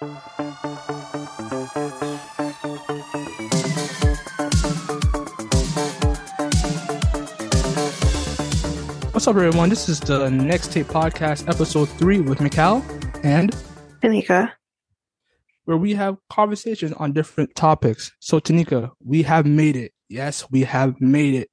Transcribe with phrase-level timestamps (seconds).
[0.00, 0.08] What's
[9.28, 9.68] up, everyone?
[9.68, 12.82] This is the Next Take Podcast, episode three with Mikel
[13.22, 13.54] and
[14.02, 14.52] Tanyka.
[15.66, 18.10] where we have conversations on different topics.
[18.20, 19.92] So, Tanyka, we have made it.
[20.08, 21.50] Yes, we have made it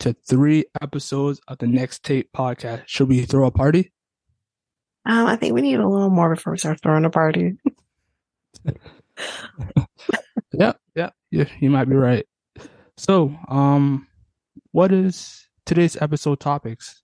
[0.00, 2.82] to three episodes of the Next Take Podcast.
[2.86, 3.92] Should we throw a party?
[5.08, 7.58] Um, I think we need a little more before we start throwing a party.
[10.52, 11.44] Yeah, yeah, yeah.
[11.60, 12.26] You might be right.
[12.96, 14.06] So, um,
[14.72, 17.00] what is today's episode topics?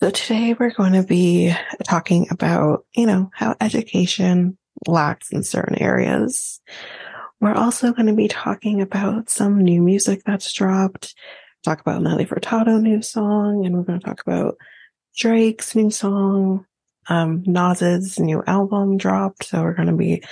[0.00, 1.52] So today we're going to be
[1.84, 6.60] talking about, you know, how education lacks in certain areas.
[7.40, 11.14] We're also going to be talking about some new music that's dropped.
[11.62, 14.56] Talk about Nelly Furtado new song, and we're going to talk about
[15.14, 16.64] Drake's new song.
[17.08, 20.22] Um, Nas's new album dropped, so we're going to be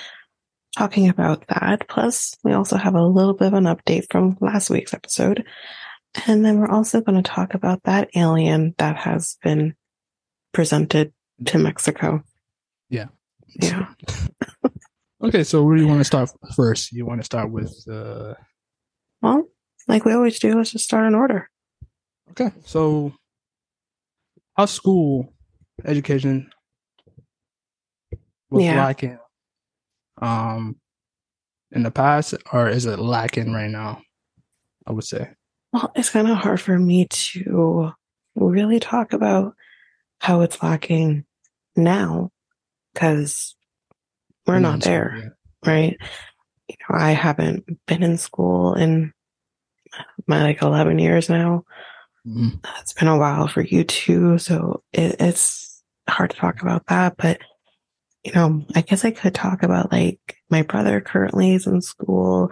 [0.77, 1.89] talking about that.
[1.89, 5.45] Plus, we also have a little bit of an update from last week's episode.
[6.27, 9.75] And then we're also going to talk about that alien that has been
[10.53, 11.13] presented
[11.47, 12.23] to Mexico.
[12.89, 13.07] Yeah.
[13.61, 13.89] Yeah.
[15.21, 16.93] Okay, so where do you want to start first?
[16.93, 18.35] You want to start with uh
[19.21, 19.49] Well,
[19.89, 21.51] like we always do, let's just start in order.
[22.31, 22.53] okay.
[22.65, 23.13] So
[24.57, 25.35] how's school
[25.85, 26.51] education
[28.51, 28.77] was Yeah.
[28.85, 29.19] lacking
[30.21, 30.77] um
[31.71, 34.03] in the past or is it lacking right now?
[34.87, 35.31] I would say.
[35.73, 37.93] Well, it's kind of hard for me to
[38.35, 39.55] really talk about
[40.21, 41.25] how it's lacking
[41.77, 42.31] now
[42.95, 43.55] because
[44.47, 45.97] we're not there, right?
[46.69, 49.13] You know, I haven't been in school in
[50.27, 51.65] my like 11 years now.
[52.27, 52.65] Mhm.
[52.81, 57.17] It's been a while for you too, so it, it's hard to talk about that.
[57.19, 57.41] But
[58.25, 62.51] you know, I guess I could talk about like my brother currently is in school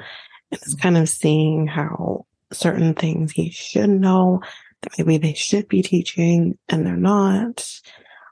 [0.50, 4.40] and it's kind of seeing how certain things he should know
[4.82, 7.68] that maybe they should be teaching and they're not.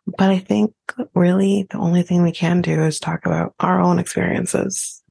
[0.06, 0.74] But I think
[1.14, 5.02] really the only thing we can do is talk about our own experiences.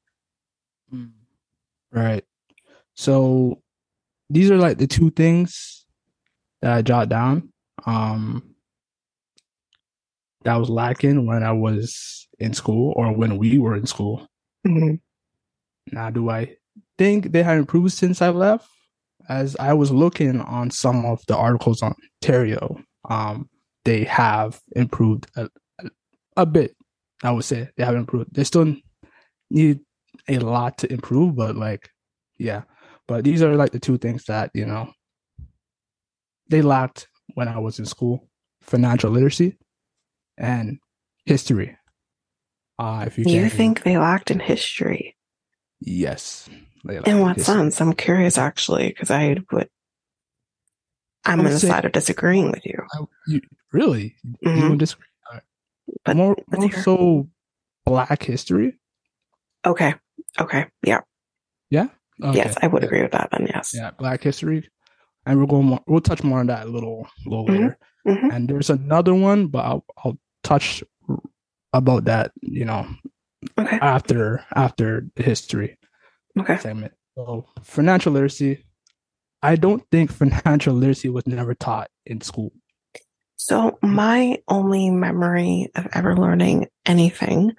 [0.94, 1.12] Mm.
[1.92, 2.24] Right.
[2.94, 3.62] So
[4.30, 5.86] these are like the two things
[6.62, 7.50] that I jot down.
[7.86, 8.53] Um
[10.44, 14.28] that was lacking when I was in school or when we were in school.
[14.66, 15.00] Mhm.
[15.92, 16.56] Now do I
[16.98, 18.68] think they have improved since I left?
[19.30, 22.78] As I was looking on some of the articles on Ontario,
[23.10, 23.50] um,
[23.86, 25.50] they have improved a,
[25.80, 25.90] a,
[26.38, 26.76] a bit.
[27.24, 28.34] I would say they have improved.
[28.34, 28.76] They still
[29.50, 29.80] need
[30.28, 31.90] a lot to improve, but like,
[32.38, 32.64] yeah.
[33.08, 34.92] But these are like the two things that you know
[36.50, 38.28] they lacked when I was in school:
[38.62, 39.58] financial literacy
[40.38, 40.80] and
[41.26, 41.78] history.
[42.80, 45.16] Uh, if you, You think they lacked in history?
[45.80, 46.50] yes.
[47.06, 47.56] In what history.
[47.56, 47.80] sense?
[47.80, 49.70] I'm curious actually, because I would.
[51.26, 52.78] I'm on the side of disagreeing with you.
[52.94, 53.40] I, you,
[53.72, 54.16] really?
[54.42, 54.62] You Mhm.
[54.68, 55.06] don't disagree?
[56.04, 57.30] But more, more so,
[57.86, 58.78] black history.
[59.66, 59.96] Okay.
[60.40, 60.66] Okay.
[60.84, 61.00] Yeah.
[61.72, 62.38] Okay.
[62.38, 62.88] Yes, I would Yeah.
[62.88, 63.48] agree with that then.
[63.48, 63.74] Yes.
[63.74, 64.70] Yeah, black history,
[65.26, 65.66] and we're going.
[65.66, 67.50] More, we'll touch more on that a little, little Mhm.
[67.50, 67.78] later.
[68.06, 68.34] Mhm.
[68.36, 70.84] And there's another one, but I'll, I'll touch
[71.74, 72.32] about that.
[72.42, 72.88] You know,
[73.60, 73.78] Okay.
[73.82, 75.78] after after the history
[76.40, 76.58] Okay.
[76.58, 76.94] segment.
[77.16, 78.64] So financial literacy.
[79.42, 82.52] I don't think financial literacy was never taught in school.
[83.36, 87.52] So my only memory of ever learning anything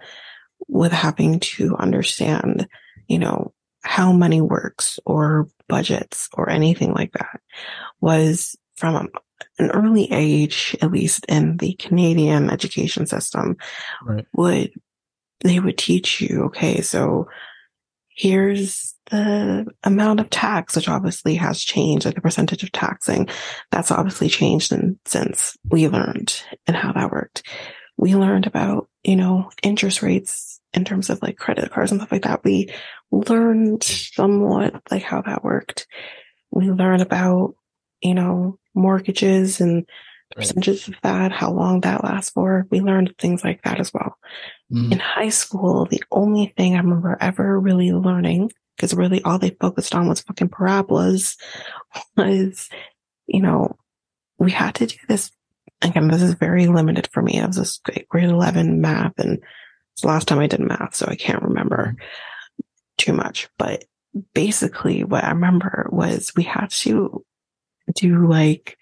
[0.66, 2.66] with having to understand,
[3.06, 3.53] you know,
[3.83, 7.41] how money works or budgets or anything like that
[8.01, 9.11] was from
[9.59, 13.56] an early age, at least in the Canadian education system,
[14.04, 14.26] Right.
[14.34, 14.72] would
[15.41, 17.28] they would teach you, okay, so
[18.09, 23.28] here's the amount of tax, which obviously has changed, like the percentage of taxing.
[23.70, 27.42] That's obviously changed in, since we learned and how that worked.
[27.98, 32.12] We learned about, you know, interest rates in terms of like credit cards and stuff
[32.12, 32.42] like that.
[32.42, 32.72] We
[33.10, 35.86] learned somewhat like how that worked.
[36.50, 37.54] We learned about,
[38.00, 39.86] you know, mortgages and
[40.36, 40.42] Right.
[40.42, 42.66] percentages of that, how long that lasts for.
[42.71, 44.18] We learned things like that as well.
[44.72, 44.92] Mhm.
[44.92, 49.50] In high school, the only thing I remember ever really learning, because really all they
[49.60, 51.36] focused on was fucking parabolas,
[52.16, 52.68] was,
[53.26, 53.76] you know,
[54.38, 55.30] we had to do this.
[55.82, 57.38] Again, this is very limited for me.
[57.41, 59.38] I was this grade grade 11 math and
[59.92, 61.94] it's the last time I did math, so I can't remember
[62.97, 63.48] too much.
[63.59, 63.84] But
[64.32, 67.24] basically what I remember was we had to
[67.92, 68.78] do like,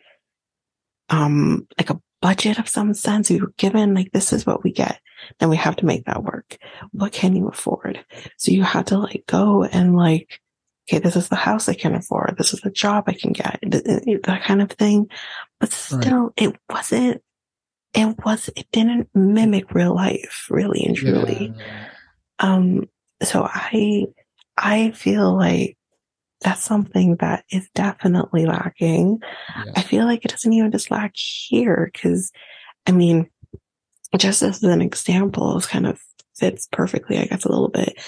[1.09, 3.31] um, like a budget of some sense.
[3.31, 5.01] We were given like, this is what we get.
[5.39, 6.57] Then we have to make that work.
[6.93, 8.05] What can you afford?
[8.37, 10.41] So you had to like go and like,
[10.89, 12.35] okay, this is the house I can afford.
[12.37, 15.09] This is the job I can get, that kind of thing.
[15.61, 16.33] But still, right.
[16.37, 17.23] it wasn't,
[17.95, 21.55] it was, it didn't mimic real life really and truly.
[21.57, 21.89] Yeah.
[22.41, 22.89] Um,
[23.23, 24.07] so I,
[24.57, 25.77] I feel like
[26.43, 29.21] that's something that is definitely lacking.
[29.57, 29.73] Yeah.
[29.77, 32.33] I feel like it doesn't even just lack here because,
[32.87, 33.31] I mean,
[34.17, 36.01] just as an example, it kind of
[36.37, 38.01] fits perfectly, I guess, a little bit.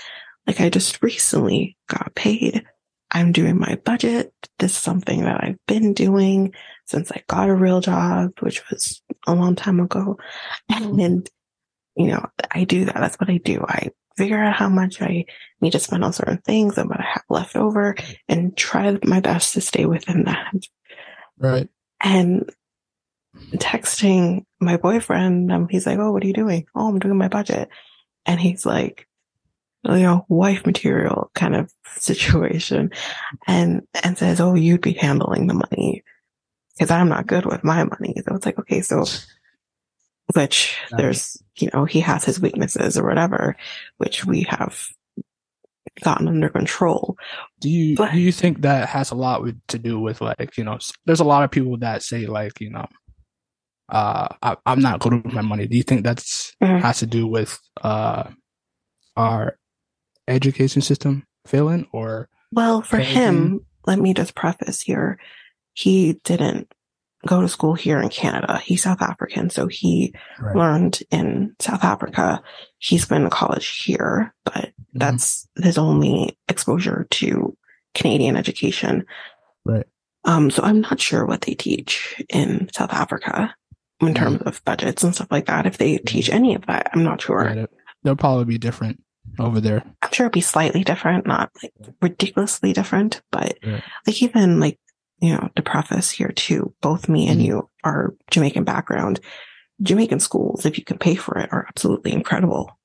[0.46, 2.64] Like I just recently got paid.
[3.10, 4.32] I'm doing my budget.
[4.58, 6.52] This is something that I've been doing
[6.86, 10.19] since I got a real job, which was a long time ago.
[10.69, 11.31] And, and
[11.96, 12.96] you know, I do that.
[12.96, 13.64] That's what I do.
[13.66, 15.25] I figure out how much I
[15.61, 17.96] need to spend on certain things and what I have left over
[18.28, 20.55] and try my best to stay within that.
[21.38, 21.69] Right.
[22.00, 22.50] And
[23.56, 26.66] texting my boyfriend, um, he's like, Oh, what are you doing?
[26.75, 27.69] Oh, I'm doing my budget.
[28.26, 29.08] And he's like,
[29.84, 32.90] you know, wife material kind of situation
[33.46, 36.05] and, and says, Oh, you'd be handling the money
[36.76, 38.14] because I'm not good with my money.
[38.25, 39.05] So it's like, okay, so
[40.32, 43.56] which there's, you know, he has his weaknesses or whatever,
[43.99, 44.88] which we have
[46.03, 47.17] gotten under control.
[47.61, 50.56] Do you but, do you think that has a lot with, to do with like
[50.56, 50.79] you know?
[51.05, 52.87] There's a lot of people that say like you know,
[53.88, 55.67] uh, I, am not good with my money.
[55.67, 56.79] Do you think that's mm-hmm.
[56.79, 58.31] has to do with uh
[59.17, 59.59] our
[60.27, 62.29] education system failing or?
[62.50, 65.19] Well, for him, let me just preface here.
[65.73, 66.73] He didn't
[67.26, 68.59] go to school here in Canada.
[68.59, 70.56] He's South African, so he right.
[70.56, 72.43] learned in South Africa.
[72.79, 74.99] He's been to college here, but mm-hmm.
[74.99, 77.56] that's his only exposure to
[77.94, 79.06] Canadian education.
[79.65, 79.87] Right.
[80.25, 83.55] Um, so I'm not sure what they teach in South Africa
[84.00, 84.15] in mm-hmm.
[84.15, 85.67] terms of budgets and stuff like that.
[85.67, 87.53] If they teach any of that, I'm not sure.
[87.55, 87.67] Yeah,
[88.03, 89.00] they'll probably be different
[89.38, 89.82] over there.
[90.03, 93.81] I'm sure it'll be slightly different, not like ridiculously different, but yeah.
[94.06, 94.79] like even like
[95.20, 97.46] you know, to preface here too, both me and mm-hmm.
[97.46, 99.20] you are Jamaican background.
[99.82, 102.78] Jamaican schools, if you can pay for it, are absolutely incredible.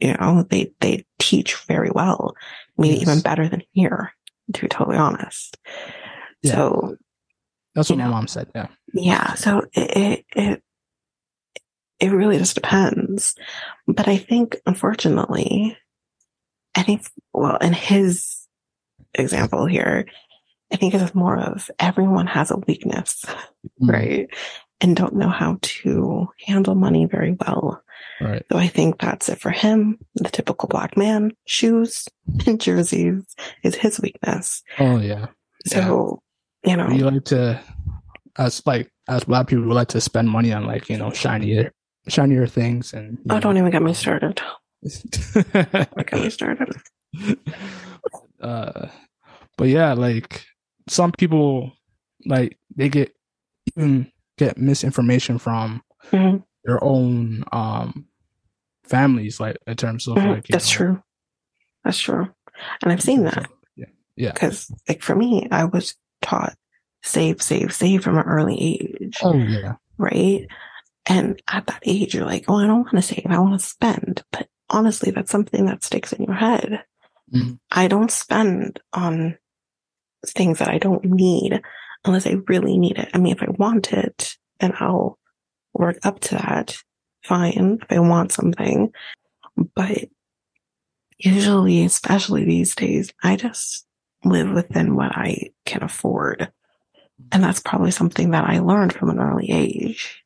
[0.00, 2.34] You know, they, they teach very well,
[2.78, 3.02] maybe yes.
[3.02, 4.12] even better than here,
[4.52, 5.58] to be totally honest.
[6.42, 6.52] Yeah.
[6.52, 6.96] So
[7.74, 8.48] that's what my know, mom said.
[8.54, 8.68] Yeah.
[8.94, 9.34] Yeah.
[9.34, 10.62] So it, it, it,
[11.98, 13.34] it really just depends.
[13.86, 15.76] But I think, unfortunately,
[16.74, 17.02] I think,
[17.32, 18.46] well, in his
[19.14, 20.06] example here,
[20.72, 23.24] I think it's more of everyone has a weakness,
[23.80, 23.92] mm.
[23.92, 24.28] right?
[24.80, 27.82] And don't know how to handle money very well.
[28.20, 28.44] Right.
[28.50, 29.98] So I think that's it for him.
[30.14, 32.08] The typical black man, shoes
[32.46, 33.24] and jerseys
[33.62, 34.62] is his weakness.
[34.78, 35.26] Oh yeah.
[35.66, 36.22] So,
[36.64, 36.70] yeah.
[36.70, 37.60] you know, we like to,
[38.38, 41.72] as like, as black people, we like to spend money on like, you know, shinier,
[42.08, 42.94] shinier things.
[42.94, 43.40] And, oh, know.
[43.40, 44.40] don't even get me started.
[45.52, 46.74] don't get me started.
[48.40, 48.88] Uh,
[49.58, 50.46] but yeah, like
[50.90, 51.72] some people
[52.26, 53.14] like they get
[53.66, 56.38] even get misinformation from mm-hmm.
[56.64, 58.06] their own um
[58.84, 60.30] families, like in terms of mm-hmm.
[60.30, 61.02] like that's know, true.
[61.84, 62.28] That's true,
[62.82, 63.48] and I've seen that.
[63.76, 64.32] Yeah, yeah.
[64.32, 66.56] Because like for me, I was taught
[67.02, 69.18] save, save, save from an early age.
[69.22, 70.46] Oh yeah, right.
[71.06, 73.26] And at that age, you're like, oh, I don't want to save.
[73.26, 74.22] I want to spend.
[74.32, 76.84] But honestly, that's something that sticks in your head.
[77.34, 77.54] Mm-hmm.
[77.70, 79.38] I don't spend on
[80.26, 81.60] things that I don't need
[82.04, 83.10] unless I really need it.
[83.12, 85.18] I mean, if I want it, then I'll
[85.72, 86.76] work up to that.
[87.24, 87.78] Fine.
[87.82, 88.92] If I want something,
[89.74, 90.08] but
[91.18, 93.86] usually, especially these days, I just
[94.24, 96.50] live within what I can afford.
[97.32, 100.24] And that's probably something that I learned from an early age.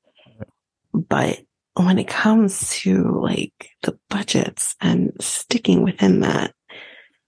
[0.92, 1.40] But
[1.74, 6.54] when it comes to like the budgets and sticking within that,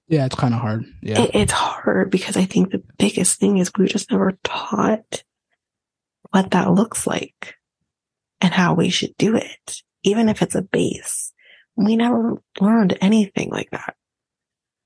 [0.09, 0.85] yeah, it's kind of hard.
[1.03, 1.23] Yeah.
[1.23, 5.25] It, it's hard because I think the biggest thing is we were just never taught
[6.31, 7.55] what that looks like
[8.41, 9.83] and how we should do it.
[10.03, 11.33] Even if it's a base,
[11.77, 13.97] we never learned anything like that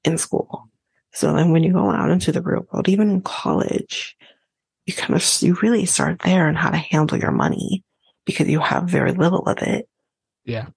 [0.04, 0.68] in school.
[1.12, 4.16] So then when you go out into the real world, even in college,
[4.86, 7.84] you kind of, you really start there and how to handle your money
[8.24, 9.88] because you have very little of it.
[10.44, 10.68] Yeah.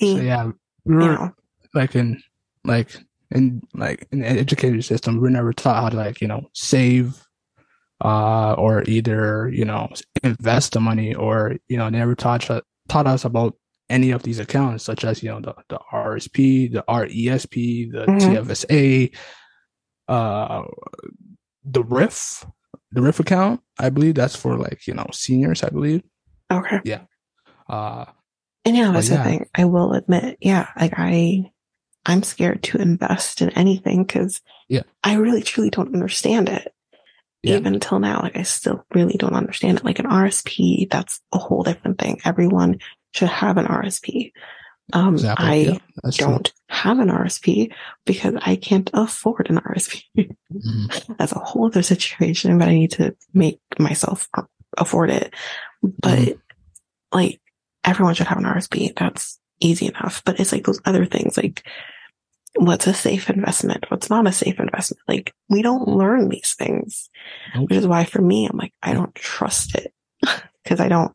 [0.00, 0.50] We, so yeah.
[0.84, 1.34] We were, you know,
[1.74, 2.22] like in,
[2.64, 2.96] like
[3.32, 7.26] in like in the education system, we're never taught how to like you know save,
[8.04, 9.88] uh, or either you know
[10.22, 12.48] invest the money, or you know never taught
[12.88, 13.56] taught us about
[13.90, 18.30] any of these accounts, such as you know the the RSP, the RESP, the mm-hmm.
[18.30, 19.14] TFSA,
[20.08, 20.62] uh,
[21.64, 22.50] the RRIF,
[22.92, 23.60] the RRIF account.
[23.78, 25.62] I believe that's for like you know seniors.
[25.62, 26.02] I believe.
[26.50, 26.80] Okay.
[26.84, 27.02] Yeah.
[27.68, 28.04] Uh,
[28.64, 29.24] And yeah, that's But the yeah.
[29.24, 29.48] thing.
[29.54, 31.51] I will admit, yeah, like I,
[32.06, 34.82] I'm scared to invest in anything because Yeah.
[35.04, 36.74] I really truly don't understand it.
[37.42, 37.56] Yeah.
[37.56, 39.84] Even until now, like I still really don't understand it.
[39.84, 42.20] Like an RSP, that's a whole different thing.
[42.24, 42.78] Everyone
[43.14, 44.32] should have an RSP.
[44.92, 45.46] Um, exactly.
[45.46, 45.78] I yeah,
[46.16, 47.72] don't have an RSP
[48.04, 50.02] because I can't afford an RSP.
[50.18, 51.16] Mhm.
[51.18, 54.28] That's a whole other situation, but I need to make myself
[54.76, 55.34] afford it.
[55.82, 56.38] But Mhm.
[57.12, 57.40] like
[57.84, 58.92] everyone should have an RSP.
[58.96, 60.22] That's easy enough.
[60.24, 61.66] But it's like those other things, like
[62.56, 63.86] what's a safe investment?
[63.88, 65.00] What's not a safe investment?
[65.08, 67.08] Like we don't learn these things,
[67.54, 67.70] Nope.
[67.70, 69.92] which is why for me, I'm like, I don't trust it
[70.62, 71.12] because I don't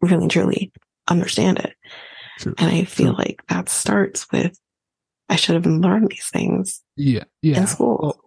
[0.00, 0.72] really truly
[1.08, 1.74] understand it.
[2.38, 2.54] True.
[2.58, 3.24] And I feel True.
[3.24, 4.58] like that starts with
[5.28, 7.58] I should have learned these things Yeah, yeah.
[7.58, 7.98] in school.
[8.00, 8.20] Well,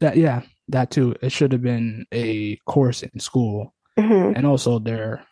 [0.00, 1.14] that yeah, that too.
[1.22, 4.36] It should have been a course in school, Mhm.
[4.36, 5.24] and also there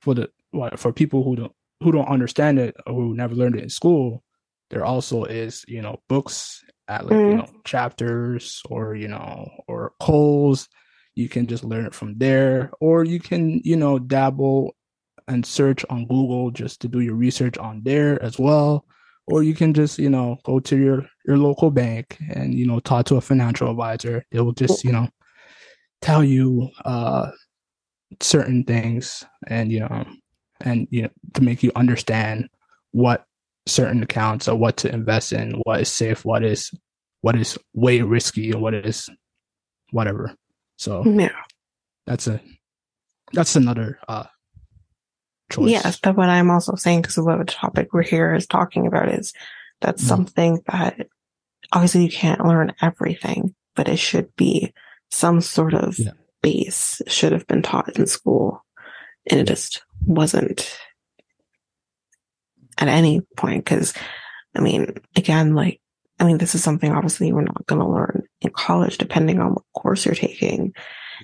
[0.00, 3.56] for the what for people who don't who don't understand it or who never learned
[3.56, 4.22] it in school.
[4.70, 7.38] There also is you know books at like you Mm.
[7.38, 10.68] know chapters or you know or Coles.
[11.14, 14.74] You can just learn it from there, or you can you know dabble
[15.28, 18.86] and search on Google just to do your research on there as well
[19.26, 22.80] or you can just you know go to your your local bank and you know
[22.80, 25.08] talk to a financial advisor they will just you know
[26.00, 27.30] tell you uh
[28.20, 30.04] certain things and you know
[30.64, 32.48] and you know to make you understand
[32.92, 33.24] what
[33.66, 36.70] certain accounts or what to invest in what is safe what is
[37.20, 39.08] what is way risky and what is
[39.92, 40.34] whatever
[40.76, 41.30] so Yeah.
[42.06, 42.40] that's a
[43.32, 44.24] that's another uh
[45.50, 48.46] choice Yes, but what I'm also saying, because of what the topic we're here is
[48.46, 49.32] talking about, is
[49.80, 50.08] that's Mhm.
[50.08, 51.06] something that
[51.72, 54.72] obviously you can't learn everything, but it should be
[55.10, 56.12] some sort of Yeah.
[56.42, 58.64] base should have been taught in school,
[59.30, 60.76] and it just wasn't
[62.78, 63.64] at any point.
[63.64, 63.92] Because
[64.54, 65.80] I mean, again, like
[66.20, 69.54] I mean, this is something obviously we're not going to learn in college, depending on
[69.54, 70.72] what course you're taking.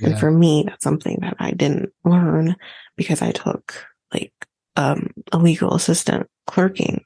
[0.02, 2.56] And for me, that's something that I didn't learn
[2.96, 3.74] because I took
[4.12, 4.32] like
[4.76, 7.04] um, a legal assistant clerking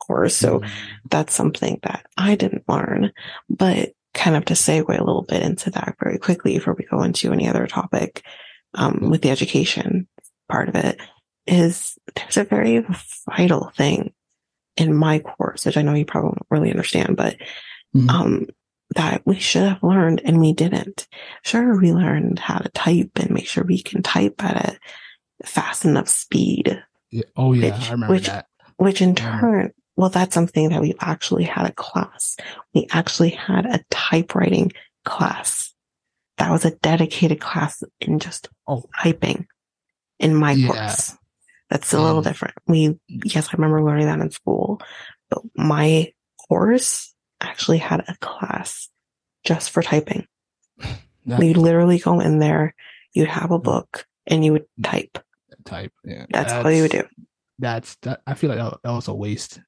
[0.00, 0.34] course.
[0.36, 0.68] So Mhm.
[1.10, 3.12] that's something that I didn't learn.
[3.48, 7.02] But kind of to segue a little bit into that very quickly before we go
[7.02, 8.24] into any other topic
[8.74, 10.06] um, with the education
[10.48, 11.00] part of it
[11.46, 12.84] is there's a very
[13.28, 14.12] vital thing
[14.76, 17.36] in my course, which I know you probably don't really understand, but
[17.94, 18.10] Mhm.
[18.10, 18.46] um,
[18.96, 21.06] that we should have learned and we didn't.
[21.42, 24.78] Sure, we learned how to type and make sure we can type at
[25.42, 27.22] a fast enough speed, Yeah.
[27.36, 30.94] oh yeah which- i remember which- that which in turn, well, that's something that we
[31.00, 32.36] actually had a class.
[32.74, 34.72] We actually had a typewriting
[35.04, 35.72] class.
[36.38, 38.84] That was a dedicated class in just Oh.
[39.00, 39.46] typing
[40.18, 40.66] in my Yeah.
[40.68, 41.16] course.
[41.70, 42.54] That's a little um, different.
[42.66, 44.80] We, yes, I remember learning that in school,
[45.30, 46.12] but my
[46.48, 48.88] course actually had a class
[49.44, 50.26] just for typing.
[51.26, 52.74] that You'd literally go in there,
[53.12, 53.62] you'd have a mm.
[53.62, 54.84] book and you would mm.
[54.84, 55.18] type.
[55.64, 57.04] type yeah That's, all you would do.
[57.58, 59.60] that's that i feel like that, that was a waste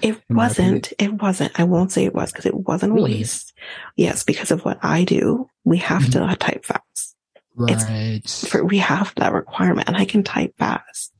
[0.00, 3.14] It wasn't, it wasn't, I won't say it was because it wasn't a Really?
[3.18, 3.52] waste.
[3.96, 6.28] Yes, because of what I do, we have Mm-hmm.
[6.28, 7.16] to type fast.
[7.54, 11.12] right For, we have that requirement and I can type fast.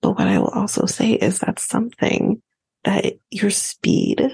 [0.00, 2.40] But what I will also say is that's something
[2.84, 4.30] that your speed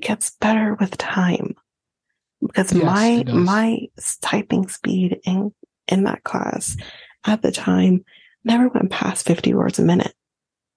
[0.00, 1.54] gets better with time.
[2.40, 3.80] Because Yes, my, my
[4.20, 5.52] typing speed in,
[5.88, 6.76] in that class
[7.26, 8.04] at the time
[8.44, 10.14] never went past 50 words a minute.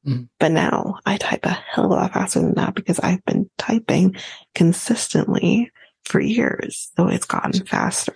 [0.07, 0.29] Mhm.
[0.39, 3.49] But now I type a hell of a lot faster than that because I've been
[3.57, 4.15] typing
[4.55, 5.71] consistently
[6.05, 6.91] for years.
[6.95, 8.13] So it's gotten faster.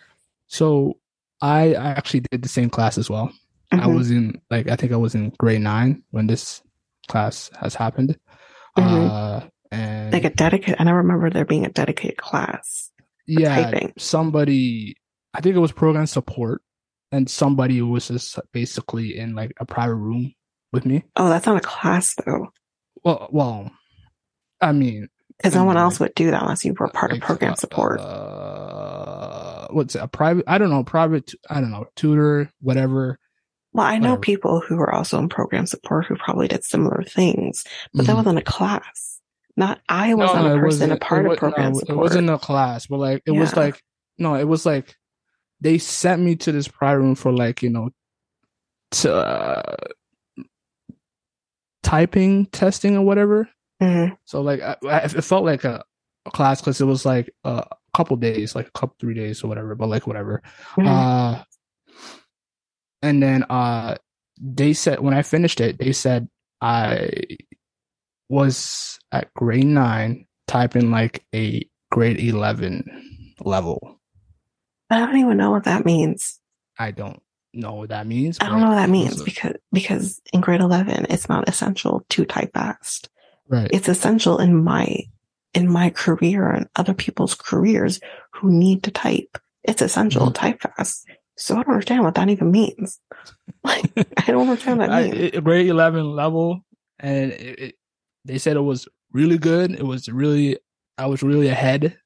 [0.47, 0.97] so
[1.41, 3.31] i i actually did the same class as well
[3.71, 3.95] i Mhm.
[3.97, 6.61] was in like i think i was in grade nine when this
[7.07, 8.17] class has happened
[8.77, 9.09] Mhm.
[9.09, 12.91] uh and like a dedicated, and I remember there being a dedicated class.
[13.25, 13.93] yeah typing.
[13.97, 14.95] somebody
[15.33, 16.61] i think it was program support
[17.13, 20.33] and somebody was just basically in like a private room
[20.71, 22.51] with me Oh, that's not a class though.
[23.03, 23.71] well well
[24.61, 27.25] i mean Because no one else would do that unless you were part like, of
[27.25, 27.99] program uh, support.
[27.99, 30.43] Uh, what's it, a private?
[30.47, 31.33] I don't know, private.
[31.49, 33.17] I don't know, tutor, whatever.
[33.73, 34.21] well, I know whatever.
[34.21, 37.63] people who were also in program support who probably did similar things,
[37.93, 38.17] but that Mhm.
[38.17, 39.19] wasn't a class.
[39.57, 41.95] Not I wasn't no, a person a part it of program no, support.
[41.97, 43.81] It wasn't a class, but like it was like
[44.19, 44.95] no, it was like
[45.59, 47.89] they sent me to this private room for like you know,
[48.91, 49.75] to uh,
[51.91, 53.49] typing testing or whatever.
[53.81, 54.17] Mhm.
[54.23, 55.83] So like I, I, it felt like a,
[56.25, 59.47] a class because it was like a couple days, like a couple three days or
[59.49, 59.75] whatever.
[59.75, 60.41] But like whatever.
[60.77, 60.87] Mhm.
[60.87, 61.43] Uh,
[63.01, 63.95] and then uh,
[64.39, 66.29] they said when I finished it, they said
[66.61, 67.09] I
[68.29, 73.99] was at grade nine typing like a grade 11 level.
[74.89, 76.39] I don't even know what that means.
[76.79, 77.21] I don't
[77.53, 78.37] know what that means.
[78.39, 82.25] I don't know what that means because because in grade 11 it's not essential to
[82.25, 83.09] type fast.
[83.47, 83.69] Right.
[83.71, 84.99] It's essential in my
[85.53, 87.99] in my career and other people's careers
[88.31, 89.37] who need to type.
[89.63, 90.33] It's essential mm-hmm.
[90.33, 91.05] to type fast.
[91.37, 92.99] So I don't understand what that even means.
[93.63, 95.35] Like I don't understand what that means.
[95.35, 96.65] I, grade 11 level
[96.99, 97.75] and it, it,
[98.25, 99.71] they said it was really good.
[99.71, 100.57] It was really
[100.97, 101.97] I was really ahead.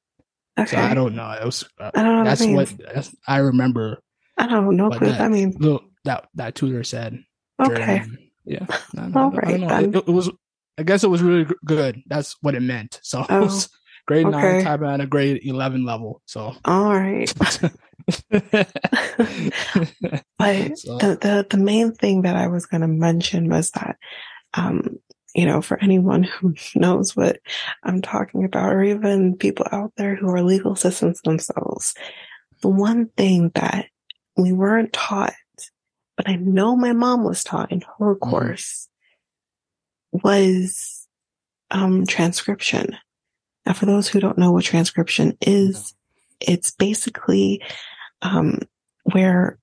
[0.58, 0.76] Okay.
[0.76, 1.30] So I don't know.
[1.30, 4.02] It was uh, I don't know that's what, what that's, I remember
[4.36, 5.56] I don't know what that, I mean.
[6.04, 7.24] that that tutor said.
[7.60, 8.02] Okay.
[8.44, 8.66] yeah.
[9.14, 9.60] All right.
[9.84, 10.30] It, it, was.
[10.78, 12.02] I guess it was really good.
[12.06, 13.00] That's what it meant.
[13.02, 13.70] So oh, it was
[14.06, 14.36] grade okay.
[14.36, 16.22] nine type at a grade eleven level.
[16.26, 16.54] So.
[16.64, 17.32] All right.
[17.38, 17.72] but
[20.78, 20.98] so.
[20.98, 23.96] the, the the main thing that I was going to mention was that,
[24.54, 24.98] um,
[25.34, 27.38] you know, for anyone who knows what
[27.82, 31.94] I'm talking about, or even people out there who are legal assistants themselves,
[32.62, 33.86] the one thing that
[34.36, 35.34] we weren't taught,
[36.16, 38.30] but I know my mom was taught in her mm-hmm.
[38.30, 38.88] course
[40.12, 41.06] was
[41.70, 42.96] um, transcription.
[43.64, 45.94] Now, for those who don't know what transcription is,
[46.40, 47.62] it's basically
[48.22, 48.60] um,
[49.04, 49.58] where,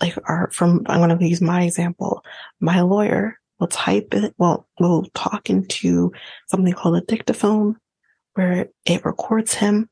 [0.00, 2.24] like, our from I'm going to use my example.
[2.60, 4.34] My lawyer will type it.
[4.38, 6.12] Well, will talk into
[6.48, 7.76] something called a dictaphone,
[8.34, 9.88] where it records him,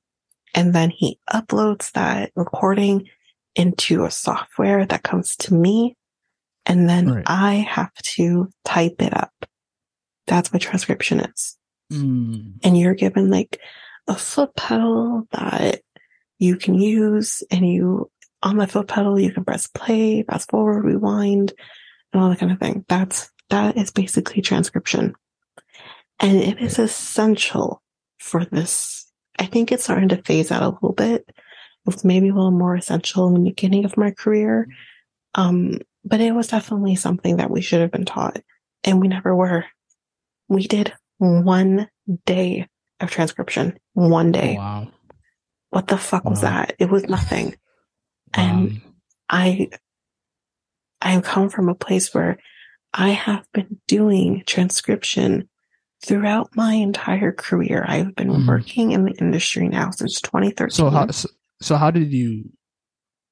[0.55, 3.09] and then he uploads that recording
[3.56, 5.96] into a software that comes to me
[6.66, 7.25] and then right.
[7.26, 9.32] I have to type it up.
[10.26, 11.56] That's what transcription is.
[11.92, 12.54] Mm.
[12.62, 13.60] And you're given like
[14.08, 15.80] a foot pedal that
[16.38, 18.10] you can use and you
[18.42, 21.52] on the foot pedal you can press play, fast forward, rewind,
[22.12, 22.84] and all that kind of thing.
[22.88, 25.14] That's that is basically transcription.
[26.18, 27.82] And it is essential
[28.18, 29.10] for this.
[29.38, 31.28] I think it's starting to phase out a little bit
[31.86, 34.68] was maybe a little more essential in the beginning of my career.
[35.34, 38.40] Um, but it was definitely something that we should have been taught
[38.84, 39.64] and we never were.
[40.49, 41.88] We did one
[42.25, 42.68] day
[43.00, 44.56] of transcription, one day.
[44.58, 44.88] Oh, wow.
[45.70, 46.30] What the fuck wow.
[46.30, 46.75] was that?
[46.78, 47.56] It was nothing.
[48.32, 48.80] And
[49.28, 49.70] I,
[51.00, 52.38] I come from a place where
[52.92, 55.49] I have been doing transcription
[56.04, 57.84] throughout my entire career.
[57.86, 58.49] I've been mm.
[58.49, 60.70] working in the industry now since 2013.
[60.70, 61.28] So how, so
[61.76, 62.50] how did you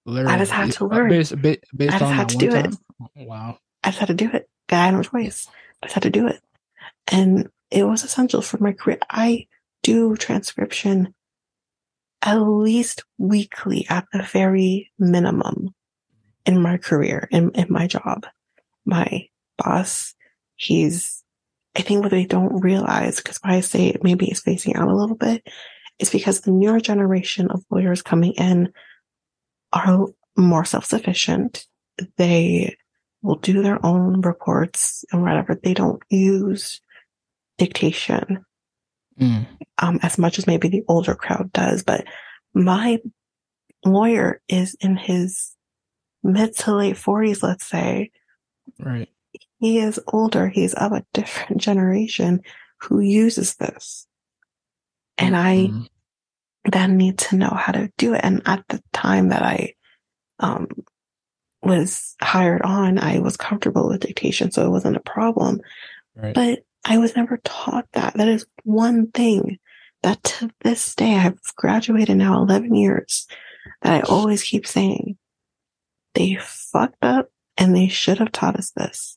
[0.06, 0.26] learn?
[0.26, 1.08] I just had to uh, learn.
[1.10, 2.72] Based, based I just had to do time?
[3.16, 3.26] it.
[3.26, 3.58] Wow.
[3.82, 4.48] I just had to do it.
[4.70, 5.46] I had no choice.
[5.82, 6.40] I just had to do it.
[7.12, 8.98] And it was essential for my career.
[9.10, 9.46] I
[9.82, 11.14] do transcription
[12.22, 15.74] at least weekly at the very minimum
[16.46, 18.26] in my career, in, in my job.
[18.86, 20.14] My boss,
[20.56, 21.22] he's,
[21.76, 24.94] I think what they don't realize, because why I say maybe it's facing out a
[24.96, 25.46] little bit,
[25.98, 28.72] is because the newer generation of lawyers coming in
[29.72, 31.66] are more self-sufficient.
[32.16, 32.76] They
[33.22, 35.54] will do their own reports and whatever.
[35.54, 36.80] They don't use
[37.58, 38.44] dictation
[39.20, 39.46] mm.
[39.78, 41.82] um, as much as maybe the older crowd does.
[41.82, 42.04] But
[42.52, 43.00] my
[43.84, 45.54] lawyer is in his
[46.22, 48.10] mid to late forties, let's say.
[48.78, 49.08] Right.
[49.58, 50.48] He is older.
[50.48, 52.42] He's of a different generation
[52.78, 54.06] who uses this.
[55.18, 55.84] And I mm-hmm.
[56.70, 58.20] then need to know how to do it.
[58.22, 59.74] And at the time that I,
[60.40, 60.68] um,
[61.62, 64.50] was hired on, I was comfortable with dictation.
[64.50, 65.60] So it wasn't a problem,
[66.14, 66.34] right.
[66.34, 68.14] but I was never taught that.
[68.14, 69.58] That is one thing
[70.02, 73.26] that to this day, I've graduated now 11 years
[73.82, 75.16] that I always keep saying
[76.12, 79.16] they fucked up and they should have taught us this.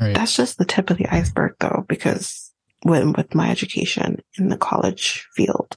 [0.00, 0.14] Right.
[0.14, 2.49] That's just the tip of the iceberg though, because
[2.84, 5.76] with, with my education in the college field.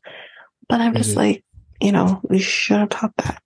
[0.69, 1.19] But I'm just mm-hmm.
[1.19, 1.43] like,
[1.81, 3.41] you know, we should have taught that.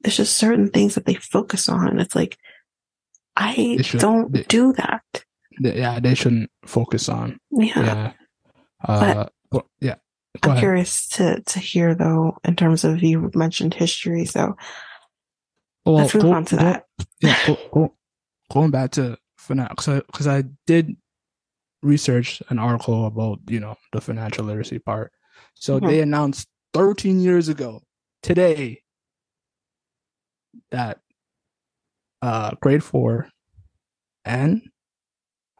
[0.00, 1.98] There's just certain things that they focus on.
[1.98, 2.38] It's like,
[3.36, 5.02] I should, don't they, do that.
[5.60, 7.38] They, yeah, they shouldn't focus on.
[7.50, 7.80] Yeah.
[7.80, 8.12] yeah.
[8.82, 9.96] Uh, but, yeah.
[10.40, 10.62] Go I'm ahead.
[10.62, 14.24] curious to, to hear though, in terms of you mentioned history.
[14.24, 14.56] So
[15.84, 16.84] well, let's move go, on to go, that.
[17.20, 17.56] Yeah.
[17.72, 17.94] Go,
[18.50, 20.96] going back to for now, because I, cause I did
[21.84, 25.12] researched an article about you know the financial literacy part.
[25.54, 25.86] So mm-hmm.
[25.86, 27.82] they announced 13 years ago
[28.22, 28.82] today
[30.70, 30.98] that
[32.22, 33.28] uh, grade four
[34.24, 34.62] and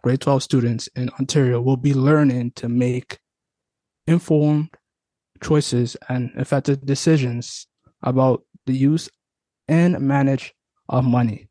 [0.03, 3.19] grade 12 students in Ontario will be learning to make
[4.07, 4.71] informed
[5.43, 7.67] choices and effective decisions
[8.03, 9.09] about the use
[9.69, 10.55] and manage
[10.89, 11.49] of money.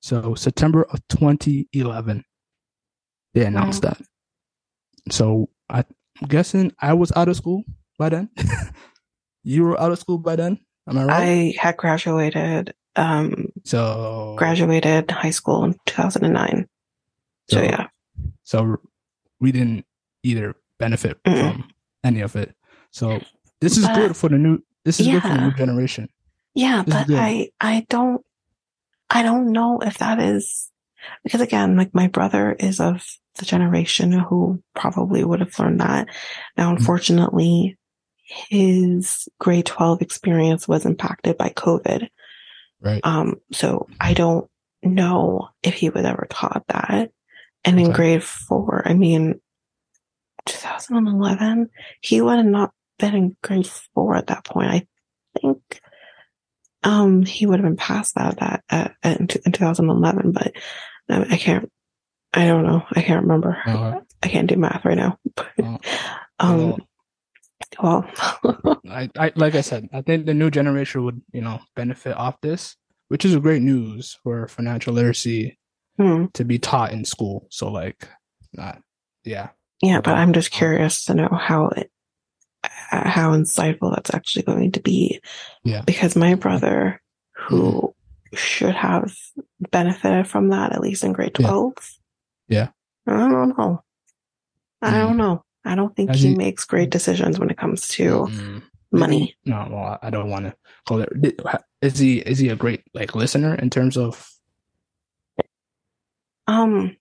[0.00, 2.24] So September of 2011,
[3.34, 4.00] they announced that.
[5.10, 5.84] So I'm
[6.28, 7.64] guessing I was out of school
[7.98, 8.30] by then.
[9.44, 10.58] you were out of school by then.
[10.88, 11.20] Am I right?
[11.22, 16.66] I had graduated, um, so graduated high school in 2009.
[17.50, 17.86] So, So- yeah.
[18.42, 18.76] so
[19.40, 19.86] we didn't
[20.22, 21.52] either benefit Mm-mm.
[21.52, 21.70] from
[22.04, 22.54] any of it.
[22.90, 23.20] So
[23.60, 24.58] this is But- good for the new.
[24.84, 26.08] This is good for the new generation.
[26.54, 27.10] Yeah, This but.
[27.10, 28.20] I I don't
[29.08, 30.70] I don't know if that is
[31.22, 36.08] because again, like my brother is of the generation who probably would have learned that.
[36.56, 36.76] Now, Mm-hmm.
[36.76, 37.78] unfortunately,
[38.24, 42.08] his grade 12 experience was impacted by COVID.
[42.80, 43.00] Right.
[43.04, 44.48] Um, so I don't
[44.82, 47.10] know if he was ever taught that.
[47.64, 49.40] And in grade four, I mean,
[50.46, 54.70] 2011, he would have not been in grade four at that point.
[54.70, 54.86] I
[55.40, 55.80] think,
[56.82, 60.52] um, he would have been past that, that, at, at, in, in 2011, but
[61.08, 61.70] I, I can't,
[62.32, 62.84] I don't know.
[62.92, 63.58] I can't remember.
[63.66, 65.18] Uh, I can't do math right now.
[66.40, 66.76] Um,
[67.80, 68.04] well,
[68.90, 72.40] I, I like I said, I think the new generation would, you know, benefit off
[72.40, 72.76] this,
[73.08, 75.58] which is a great news for financial literacy
[75.96, 76.26] hmm.
[76.34, 77.46] to be taught in school.
[77.50, 78.08] So like,
[78.52, 78.82] not,
[79.24, 79.50] yeah,
[79.82, 80.16] Yeah, but.
[80.16, 81.90] I'm just curious to know how it,
[82.64, 85.20] uh, how insightful that's actually going to be.
[85.62, 85.82] Yeah.
[85.86, 87.00] Because my brother,
[87.34, 87.94] who
[88.34, 89.14] should have
[89.70, 91.46] benefited from that, at least in grade Yeah.
[91.48, 91.74] 12.
[92.52, 92.68] Yeah.
[93.06, 93.82] I don't know.
[94.82, 94.98] I Mm.
[95.00, 95.44] don't know.
[95.64, 98.62] I don't think he makes great decisions when it comes to Mm.
[98.92, 99.36] money.
[99.44, 100.54] No, well, I don't want to
[100.86, 101.08] call it.
[101.80, 104.28] Is he is he a great like listener in terms of?
[106.46, 106.96] Um,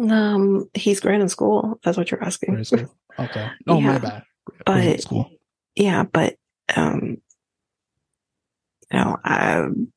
[0.00, 1.78] um, he's great in school.
[1.82, 2.56] That's what you're asking.
[3.18, 3.50] Okay.
[3.68, 4.22] Oh my Yeah, bad.
[4.64, 5.30] but- school.
[5.76, 6.36] Yeah, but
[6.76, 7.18] um,
[8.90, 9.92] you know, um,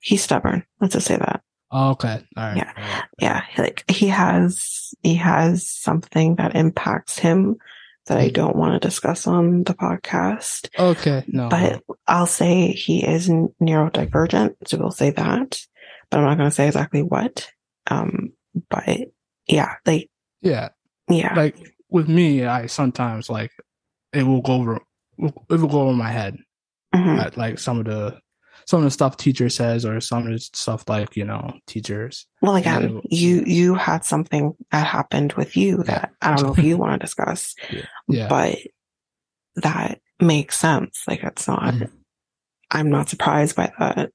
[0.00, 0.64] he's stubborn.
[0.80, 1.42] Let's just say that.
[1.72, 2.22] Oh, okay.
[2.36, 2.56] All right.
[2.58, 2.72] Yeah.
[2.76, 3.02] All right.
[3.18, 7.56] Yeah, like he has he has something that impacts him
[8.06, 8.34] that I Mm.
[8.34, 10.68] don't want to discuss on the podcast.
[10.78, 11.24] Okay.
[11.28, 11.48] No.
[11.48, 15.60] But I'll say he is neurodivergent, so we'll say that.
[16.10, 17.48] But I'm not going to say exactly what.
[17.90, 18.32] Um,
[18.68, 18.84] but
[19.46, 20.10] yeah, like
[20.42, 20.68] yeah.
[21.08, 21.56] yeah, Like
[21.88, 23.50] with me, I sometimes like
[24.12, 24.80] it will go over.
[25.18, 26.36] It will go over my head.
[26.94, 27.18] mhm.
[27.18, 28.18] at, like some of the
[28.72, 32.26] some of the stuff teacher says or some of the stuff like you know teachers
[32.40, 33.00] Well, again, Yeah.
[33.10, 36.92] you you had something that happened with you that I don't know if you want
[36.98, 37.54] to discuss,
[38.08, 38.56] yeah but
[39.56, 41.02] that makes sense.
[41.06, 41.74] Like it's not.
[41.74, 41.90] Mhm.
[42.70, 44.10] I'm not surprised by that,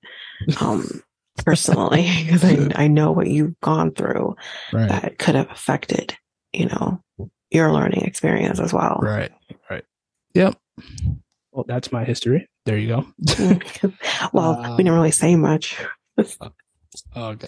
[0.60, 1.04] um,
[1.46, 4.36] personally, because I I know what you've gone through
[4.74, 6.18] right that could have affected,
[6.52, 7.00] you know,
[7.52, 8.98] your learning experience as well.
[9.04, 9.32] right
[9.70, 9.84] right
[10.34, 10.58] yep
[11.52, 13.08] well that's my history there you go
[14.34, 15.80] well, Uh, we didn't really say much.
[17.16, 17.48] okay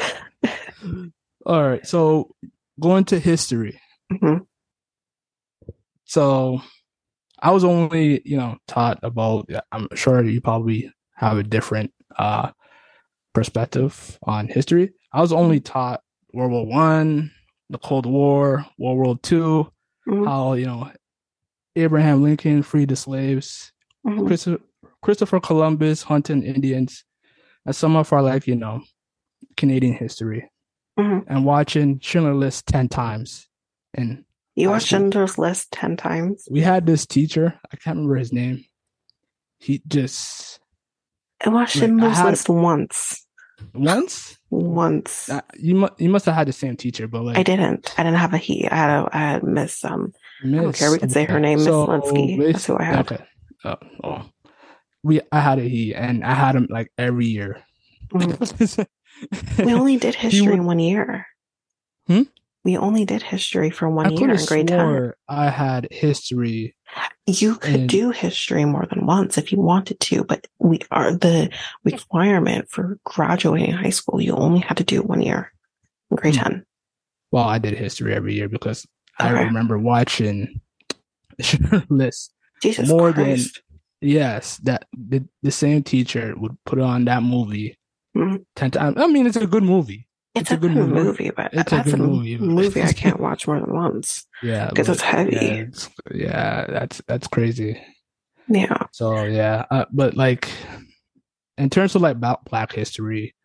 [1.45, 2.33] all right so
[2.79, 3.79] going to history
[4.11, 4.45] Mhm.
[6.05, 6.61] so
[7.39, 12.51] i was only you know taught about i'm sure you probably have a different uh
[13.33, 16.01] perspective on history i was only taught
[16.33, 17.31] world war one
[17.69, 19.67] the cold war world war two
[20.07, 20.25] Mhm.
[20.25, 20.89] how you know
[21.75, 23.71] abraham lincoln freed the slaves
[24.05, 24.27] Mhm.
[24.27, 24.63] Christopher,
[25.01, 27.03] Christopher Columbus hunting Indians,
[27.65, 28.81] and some of our like you know
[29.57, 30.49] Canadian history,
[30.97, 31.23] Mhm.
[31.27, 33.47] and watching Schindler List ten times.
[33.93, 34.23] And
[34.55, 34.87] You watched.
[34.87, 36.47] Schindler's List ten times.
[36.51, 38.65] we had this teacher, I can't remember his name.
[39.59, 40.59] He just
[41.45, 43.25] I watched Like, Schindler's List once.
[43.73, 45.29] once Once.
[45.29, 47.93] uh, you must you must have had the same teacher, but like I didn't.
[47.97, 48.67] I didn't have a he.
[48.69, 49.09] I had a.
[49.11, 49.83] I had Miss.
[49.85, 50.13] Um.
[50.43, 50.91] Miss, I don't care.
[50.91, 52.51] We can say her name, Miss So, Linsky.
[52.53, 52.99] That's who I had.
[53.11, 53.23] Okay.
[53.65, 54.25] Oh, oh.
[55.03, 57.63] We I had a he, and I had him like every year.
[58.13, 58.85] Mhm.
[59.65, 61.25] We only did history in one year.
[62.07, 62.23] Hmm?
[62.65, 65.13] We only did history for one could year in grade ten.
[65.29, 66.75] I had history.
[67.25, 71.13] You could And- do history more than once if you wanted to, but we are
[71.15, 71.49] the
[71.85, 74.19] requirement for graduating high school.
[74.21, 75.53] You only had to do one year
[76.11, 76.41] in grade Hmm.
[76.43, 76.65] ten.
[77.31, 78.85] Well, I did history every year because
[79.19, 80.59] I remember watching
[81.39, 82.33] Schindler's List.
[82.61, 83.61] Jesus More than- Christ.
[84.01, 87.77] Yes, that the, the same teacher would put on that movie
[88.15, 88.45] Mhm.
[88.55, 88.97] ten times.
[88.97, 90.07] I mean, it's a good movie.
[90.35, 93.45] It's, a, good movie, but It's a that's a, good movie, movie I can't watch
[93.47, 94.25] more than once.
[94.43, 95.31] Yeah, because it's heavy.
[95.35, 97.81] Yeah, it's- yeah, that's that's crazy.
[98.47, 98.77] Yeah.
[98.93, 100.47] So yeah, uh, but like
[101.57, 103.35] in terms of like about Black History,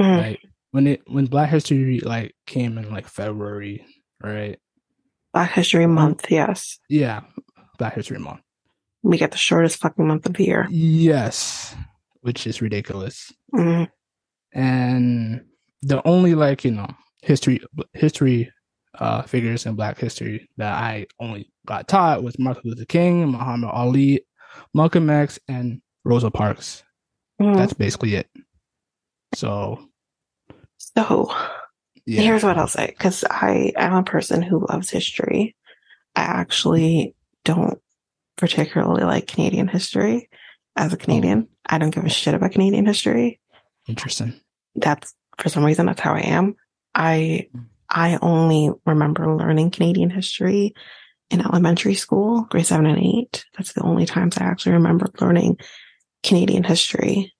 [0.00, 0.18] Mhm.
[0.20, 0.38] right?
[0.72, 3.86] When it when Black History like came in like February,
[4.22, 4.58] right?
[5.32, 6.78] Black History Month, yes.
[6.90, 7.22] Yeah,
[7.78, 8.40] Black History Month.
[9.04, 10.66] We get the shortest fucking month of the year.
[10.70, 11.76] Yes,
[12.22, 13.32] which is ridiculous.
[13.54, 13.88] Mhm.
[14.52, 15.44] and
[15.82, 16.88] the only like you know
[17.22, 17.60] history
[17.92, 18.50] history
[18.98, 23.70] uh, figures in Black history that I only got taught was Martin Luther King, Muhammad
[23.70, 24.24] Ali,
[24.72, 26.82] Malcolm X, and Rosa Parks.
[27.40, 27.56] Mm.
[27.56, 28.28] That's basically it.
[29.34, 29.88] So,
[30.78, 31.34] so
[32.06, 32.22] yeah.
[32.22, 35.56] here's what I'll say because I am a person who loves history.
[36.14, 37.80] I actually don't
[38.36, 40.28] particularly like Canadian history.
[40.76, 41.48] As a Canadian.
[41.66, 43.40] I don't give a shit about Canadian history.
[43.86, 44.40] Interesting.
[44.74, 46.56] That's for some reason that's how I am.
[46.94, 47.48] I.
[47.88, 50.74] I only remember learning Canadian history
[51.30, 53.44] in elementary school, grade seven and eight.
[53.56, 55.58] That's the only times I actually remember learning
[56.24, 57.32] Canadian history.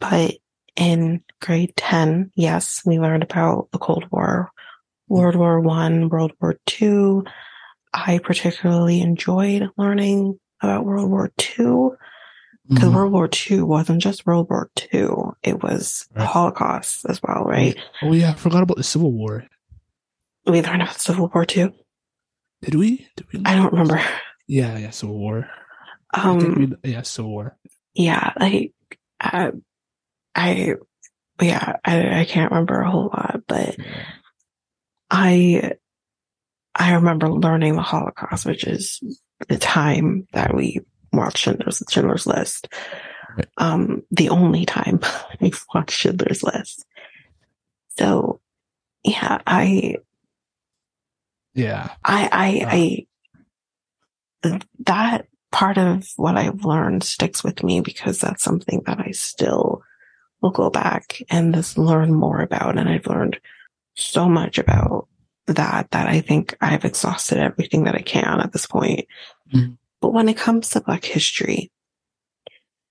[0.00, 0.34] But
[0.76, 4.50] in grade 10, yes, we learned about the Cold War,
[5.08, 7.24] World War One, World War Two.
[7.92, 11.90] I particularly enjoyed learning about World War II
[12.68, 12.94] because mm-hmm.
[12.94, 15.08] World War II wasn't just World War II;
[15.42, 16.26] it was right.
[16.26, 17.76] Holocaust as well, right?
[18.02, 19.44] Oh yeah, I forgot about the Civil War.
[20.46, 21.72] We learned about Civil War too.
[22.62, 23.08] Did we?
[23.16, 24.00] Did we I don't remember.
[24.46, 25.48] Yeah, yeah, Civil War.
[26.14, 27.56] Um, we, yeah, Civil War.
[27.94, 28.72] Yeah, like
[29.20, 29.50] I,
[30.34, 30.74] I,
[31.40, 34.04] yeah, I, I can't remember a whole lot, but yeah.
[35.10, 35.72] I,
[36.74, 39.02] I remember learning the Holocaust, which is
[39.48, 40.80] the time that we
[41.12, 42.68] watched Schindler's, Schindler's List.
[43.36, 43.46] Right.
[43.58, 45.00] Um, the only time
[45.40, 46.86] I've watched Schindler's List.
[47.98, 48.40] So,
[49.04, 49.96] yeah, I,
[51.54, 52.68] yeah, I, I, uh.
[54.52, 59.10] I, that part of what I've learned sticks with me because that's something that I
[59.12, 59.82] still
[60.40, 62.78] will go back and just learn more about.
[62.78, 63.38] And I've learned
[63.94, 65.06] so much about
[65.46, 69.06] that that I think I've exhausted everything that I can at this point.
[69.54, 69.72] Mm-hmm.
[70.00, 71.70] But when it comes to Black history,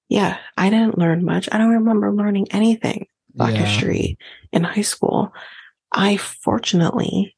[0.10, 1.50] yeah, I didn't learn much.
[1.52, 3.66] I don't remember learning anything Black yeah.
[3.66, 4.18] history
[4.52, 5.34] in high school.
[5.92, 7.36] I fortunately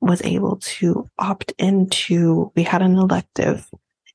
[0.00, 3.68] was able to opt into, we had an elective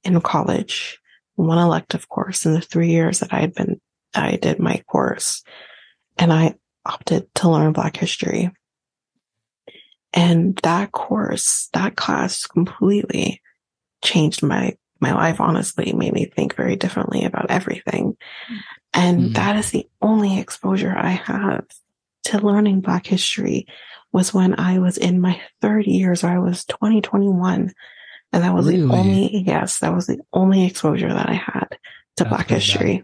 [0.03, 0.99] in college,
[1.35, 3.81] one elective course in the three years that I had been,
[4.13, 5.43] I did my course
[6.17, 8.51] and I opted to learn Black history.
[10.13, 13.41] And that course, that class completely
[14.03, 18.15] changed my my life honestly made me think very differently about everything.
[18.93, 19.33] And mm-hmm.
[19.33, 21.65] that is the only exposure I have
[22.25, 23.65] to learning Black history
[24.11, 26.15] was when I was in my third year.
[26.15, 27.73] So I was 2021.
[28.31, 28.85] and that was really?
[28.85, 31.77] the only, yes, that was the only exposure that I had to
[32.17, 33.03] that's Black history.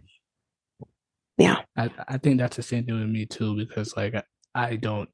[1.37, 1.61] Yeah.
[1.75, 5.09] I, I think that's the same thing with me too, because like I, I don't,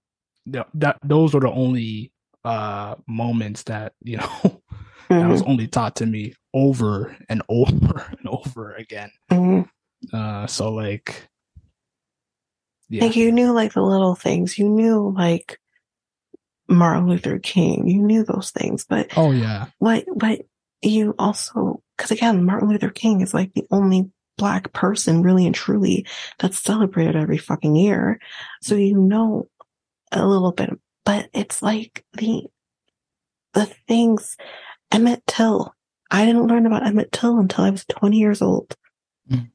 [0.45, 2.11] that, those are the only
[2.43, 4.57] uh moments that, you know, mm-hmm.
[5.19, 5.51] that was mm-hmm.
[5.51, 9.11] only taught to me over and over and over again.
[9.31, 10.15] Mm-hmm.
[10.15, 11.29] Uh, so like,
[12.89, 13.05] yeah.
[13.05, 14.59] Like you knew like the little things.
[14.59, 15.59] You knew like
[16.67, 17.87] Martin Luther King.
[17.87, 20.41] You knew those things, but oh yeah, what what
[20.81, 25.55] you also because again, Martin Luther King is like the only black person really and
[25.55, 26.05] truly
[26.39, 28.19] that's celebrated every fucking year.
[28.61, 29.47] So you know
[30.15, 30.69] a little bit,
[31.05, 32.45] but it's like the
[33.53, 34.37] the things
[34.91, 35.73] Emmett Till.
[36.11, 38.75] I didn't learn about Emmett Till until I was 20 years old.
[39.29, 39.49] Mm.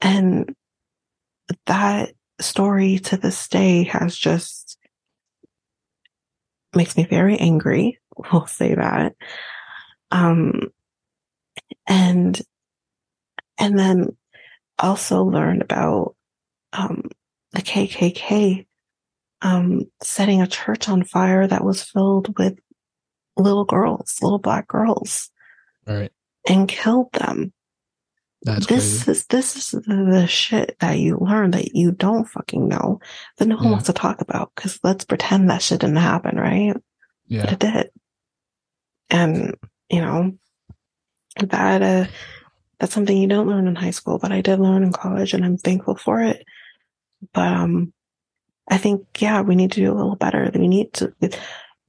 [0.00, 0.54] And
[1.66, 4.78] that story to this day has just
[6.74, 7.98] makes me very angry.
[8.30, 9.14] We'll say that.
[10.10, 10.70] Um,
[11.86, 12.38] and,
[13.58, 14.16] and then
[14.78, 16.14] also learned about,
[16.74, 17.08] um,
[17.52, 18.66] the KKK,
[19.42, 22.58] um, setting a church on fire that was filled with
[23.36, 25.30] little girls, little black girls.
[25.86, 26.12] Right.
[26.48, 27.52] And killed them.
[28.44, 29.10] That's this crazy.
[29.12, 33.00] is this is the shit that you learn that you don't fucking know
[33.38, 33.70] that no one yeah.
[33.70, 36.74] wants to talk about because let's pretend that shit didn't happen, right?
[37.28, 37.90] Yeah, but it did,
[39.10, 39.54] and
[39.88, 40.32] you know
[41.36, 42.06] that uh,
[42.80, 45.44] that's something you don't learn in high school, but I did learn in college, and
[45.44, 46.44] I'm thankful for it.
[47.32, 47.92] But um,
[48.70, 50.50] I think yeah, we need to do a little better.
[50.54, 51.12] We need to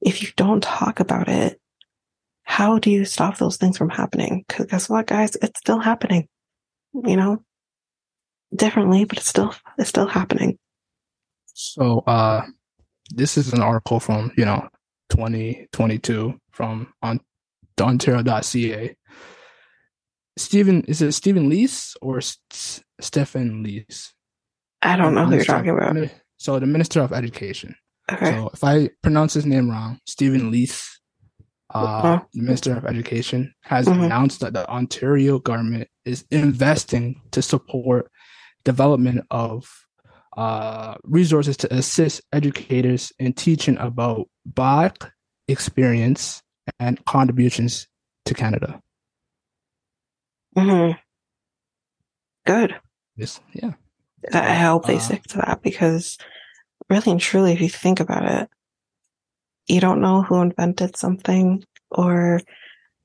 [0.00, 1.60] if you don't talk about it,
[2.42, 4.44] how do you stop those things from happening?
[4.46, 6.28] Because guess what, guys, it's still happening.
[6.92, 7.42] You know,
[8.54, 10.58] differently, but it's still it's still happening.
[11.54, 12.42] So, uh,
[13.10, 14.68] this is an article from you know
[15.10, 17.20] 2022 from on
[17.80, 18.96] Ontario.ca.
[20.36, 24.12] Stephen, is it Stephen Lees or S- Stephen Lees?
[24.82, 25.96] I don't know who you're talking about.
[26.44, 27.74] So the Minister of Education.
[28.12, 28.32] Okay.
[28.32, 31.00] So if I pronounce his name wrong, Stephen Lees,
[31.74, 32.20] uh, uh-huh.
[32.34, 34.02] the Minister of Education, has mm-hmm.
[34.02, 38.10] announced that the Ontario government is investing to support
[38.62, 39.72] development of
[40.36, 44.98] uh, resources to assist educators in teaching about Black
[45.48, 46.42] experience
[46.78, 47.88] and contributions
[48.26, 48.82] to Canada.
[50.54, 50.90] hmm
[52.44, 52.74] Good.
[53.16, 53.72] This, yeah,
[54.30, 56.18] I hope they Uh, stick to that because
[56.94, 58.48] really and truly, if you think about it,
[59.66, 62.40] you don't know who invented something or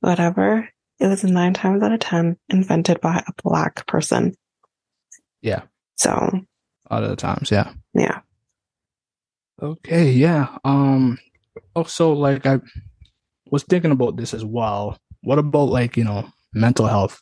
[0.01, 0.69] whatever.
[0.99, 4.35] It was nine times out of 10 invented by a black person.
[5.41, 5.63] yeah,
[5.95, 7.73] So, a lot of the times, yeah.
[7.93, 8.19] yeah.
[9.61, 10.57] Okay, yeah.
[10.63, 11.17] Um
[11.75, 12.59] also like I
[13.51, 14.97] was thinking about this as well.
[15.21, 17.19] What about like, you know, mental health?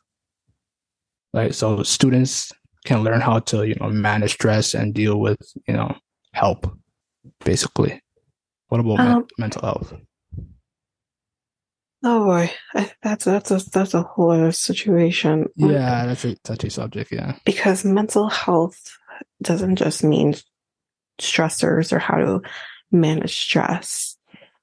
[1.34, 2.52] Like so students
[2.86, 5.96] can learn how to, you know, manage stress and deal with, you know,
[6.38, 6.72] help
[7.44, 8.02] basically.
[8.70, 9.94] What about men- Um, mental health?
[12.04, 12.52] Oh boy.
[12.76, 15.48] I, that's, that's a, that's a whole other situation.
[15.56, 17.38] Yeah, that's a touchy subject, yeah.
[17.46, 18.80] because mental health
[19.42, 20.36] doesn't just mean
[21.20, 22.42] stressors or how to
[22.92, 24.16] manage stress.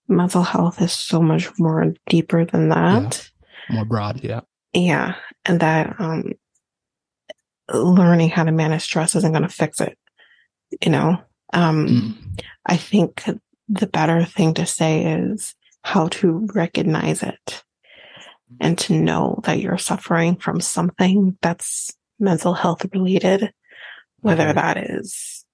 [0.07, 3.29] Mental health is so much more deeper than that.
[3.69, 4.41] More broad, yeah.
[4.73, 5.15] Yeah.
[5.45, 6.35] And that, um,
[7.73, 9.99] learning how to manage stress isn't going to fix it.
[10.85, 11.19] You know,
[11.55, 12.41] um, Mm.
[12.67, 13.25] I think
[13.69, 17.65] the better thing to say is how to recognize it
[18.61, 23.53] and to know that you're suffering from something that's mental health related,
[24.21, 24.53] whether Okay.
[24.53, 25.45] that is,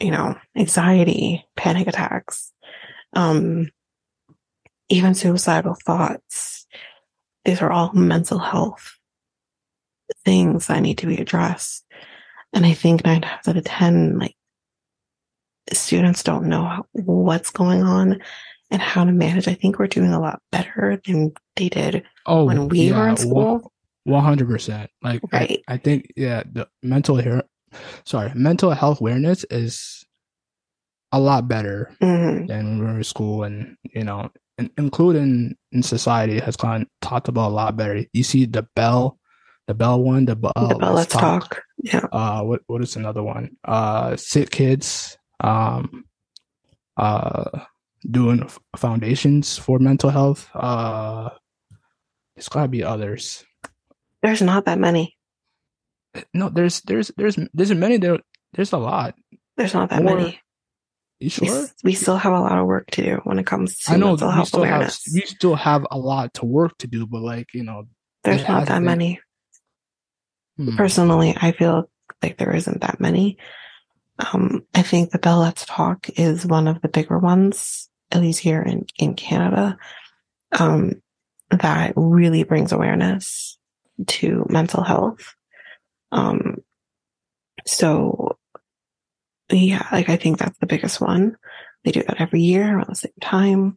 [0.00, 2.52] you know, anxiety, panic attacks,
[3.14, 3.70] um,
[4.88, 6.66] even suicidal thoughts.
[7.44, 8.98] These are all mental health
[10.24, 11.84] things that need to be addressed.
[12.52, 14.36] And I think nine times out of 10, like
[15.72, 18.20] students don't know what's going on
[18.70, 19.48] and how to manage.
[19.48, 23.16] I think we're doing a lot better than they did Oh, when we were in
[23.16, 23.72] school.
[24.04, 24.90] One hundred percent.
[25.02, 25.62] Like Right.
[25.68, 27.42] I, I think yeah, the mental here
[28.04, 30.04] sorry, mental health awareness is
[31.12, 32.48] a lot better Mhm.
[32.48, 36.82] than when we were in school and you know, in, including in society has kind
[36.82, 38.04] of talked about a lot better.
[38.12, 39.18] You see the bell,
[39.68, 41.62] the bell one, the bell, The Bell Let's Talk.
[41.82, 42.06] Yeah.
[42.10, 43.56] Uh, what what is another one?
[43.64, 45.16] Uh, SickKids.
[45.42, 46.04] Um,
[46.96, 47.60] uh,
[48.08, 50.48] doing foundations for mental health.
[50.54, 51.30] Uh,
[52.34, 53.44] there's gotta be others.
[54.22, 55.16] There's not that many.
[56.32, 58.18] No, there's there's there's there's many there.
[58.52, 59.14] There's a lot.
[59.56, 60.38] There's not that Or- many.
[61.20, 61.62] You We, sure?
[61.64, 63.96] s- we still have a lot of work to do when it comes to I
[63.96, 65.06] know mental health still have awareness.
[65.14, 67.84] we still have a lot to work to do, but like you know,
[68.24, 69.20] There's not that been- many.
[70.56, 71.88] hmm, Personally, I feel
[72.22, 73.38] like there isn't that many.
[74.18, 78.40] Um, I think the Bell Let's Talk is one of the bigger ones, at least
[78.40, 79.78] here in, in Canada,
[80.58, 81.02] um,
[81.50, 83.58] that really brings awareness
[84.06, 85.34] to mental health.
[86.10, 86.58] Um,
[87.66, 88.38] so
[89.50, 91.36] yeah, like I think that's the biggest one.
[91.84, 93.76] They do that every year around the same time.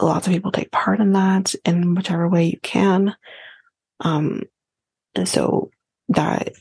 [0.00, 3.14] Lots of people take part in that in whichever way you can.
[4.00, 4.42] Um,
[5.14, 5.70] and so
[6.10, 6.52] that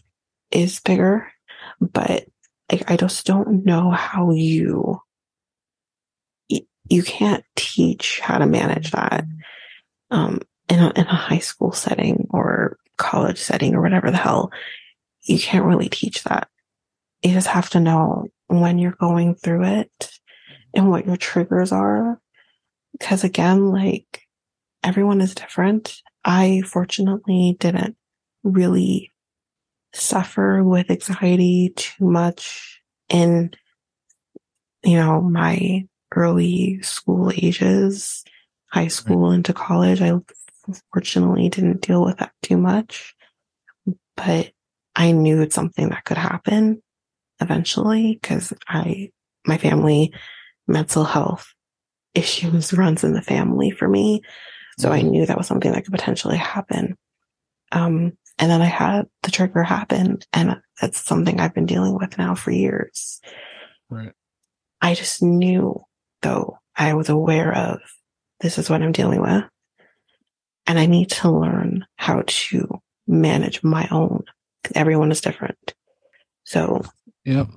[0.52, 1.32] is bigger,
[1.80, 2.26] but
[2.71, 5.01] I, I just don't know how you,
[6.89, 9.25] you can't teach how to manage that,
[10.12, 14.51] um, in a, in a high school setting or college setting or whatever the hell.
[15.23, 16.49] You can't really teach that.
[17.21, 20.10] You just have to know when you're going through it
[20.73, 22.19] and what your triggers are.
[22.93, 24.21] Because again, like
[24.84, 26.01] everyone is different.
[26.23, 27.95] I fortunately didn't
[28.43, 29.12] really
[29.98, 33.52] suffer with anxiety too much in,
[34.84, 38.24] you know, my early school ages,
[38.72, 40.02] high school into college.
[40.02, 40.14] I
[40.94, 43.16] fortunately didn't deal with that too much,
[44.16, 44.52] but
[44.96, 46.82] I knew it's something that could happen
[47.40, 49.12] eventually because I,
[49.46, 50.14] my family
[50.68, 51.54] mental health
[52.14, 54.22] issues runs in the family for me.
[54.80, 55.12] So I Mhm.
[55.12, 56.98] knew that was something that could potentially happen.
[57.72, 62.17] Um, and then I had the trigger happen and that's something I've been dealing with
[62.17, 63.20] now for years.
[63.89, 64.14] right.
[64.82, 65.84] I just knew
[66.22, 67.80] though I was aware of
[68.41, 69.43] this is what I'm dealing with
[70.68, 74.24] and I need to learn how to manage my own.
[74.76, 75.74] Everyone is different.
[76.43, 76.84] So
[77.26, 77.47] Yep.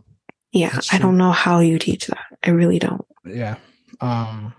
[0.53, 1.07] yeah, That's I true.
[1.07, 2.25] don't know how you teach that.
[2.43, 3.05] I really don't.
[3.25, 3.57] Yeah.
[4.01, 4.55] Um.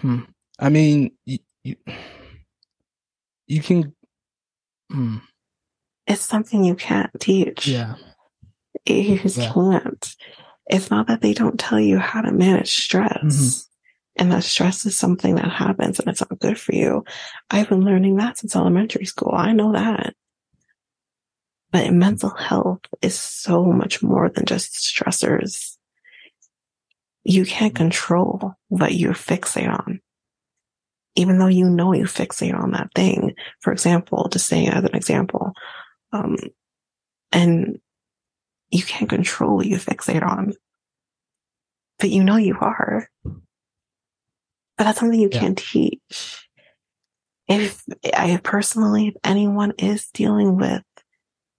[0.00, 0.20] Hmm.
[0.58, 1.76] I mean, you you,
[3.46, 3.94] you can.
[4.90, 5.18] Hmm.
[6.10, 7.68] It's something you can't teach.
[7.68, 7.94] Yeah.
[8.84, 9.52] You just Yeah.
[9.52, 10.16] can't.
[10.66, 13.20] It's not that they don't tell you how to manage stress.
[13.22, 13.66] Mhm.
[14.16, 17.04] And that stress is something that happens and it's not good for you.
[17.48, 19.32] I've been learning that since elementary school.
[19.32, 20.16] I know that.
[21.70, 25.76] But mental health is so much more than just stressors.
[27.22, 30.00] You can't control what you fixate on.
[31.14, 33.34] Even though you know you fixate on that thing.
[33.60, 35.52] For example, just saying as an example,
[36.12, 36.36] um,
[37.32, 37.78] and
[38.70, 40.54] you can't control what you fixate on,
[41.98, 43.08] but you know you are.
[43.24, 45.40] But that's something you Yeah.
[45.40, 46.48] can't teach.
[47.48, 47.84] If
[48.14, 50.84] I personally, if anyone is dealing with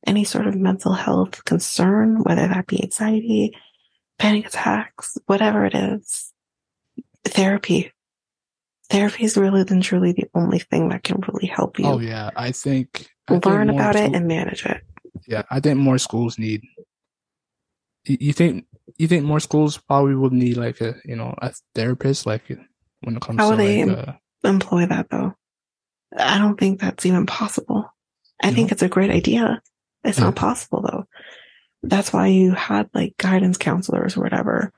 [0.08, 3.56] any sort of mental health concern, whether that be anxiety,
[4.18, 6.34] panic attacks, whatever it is,
[7.26, 7.92] therapy.
[8.90, 12.30] Therapy is really and truly the only thing that can really help you Oh yeah,
[12.36, 14.82] I think I think learn about it and manage it.
[15.28, 16.62] yeah, I think more schools need.
[18.06, 18.66] You, think
[18.98, 22.44] you think more schools probably would need like a you know a therapist like
[23.02, 24.14] when it comes How to they like uh,
[24.44, 25.36] Employ that though.
[26.18, 27.94] I don't think that's even possible.
[28.42, 28.74] I think know?
[28.74, 29.62] it's a great idea.
[30.04, 30.26] It's Yeah.
[30.26, 31.06] not possible though.
[31.84, 34.74] That's why you had like guidance counselors or whatever.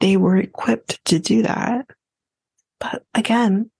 [0.00, 1.86] They were equipped to do that.
[2.80, 3.70] But again,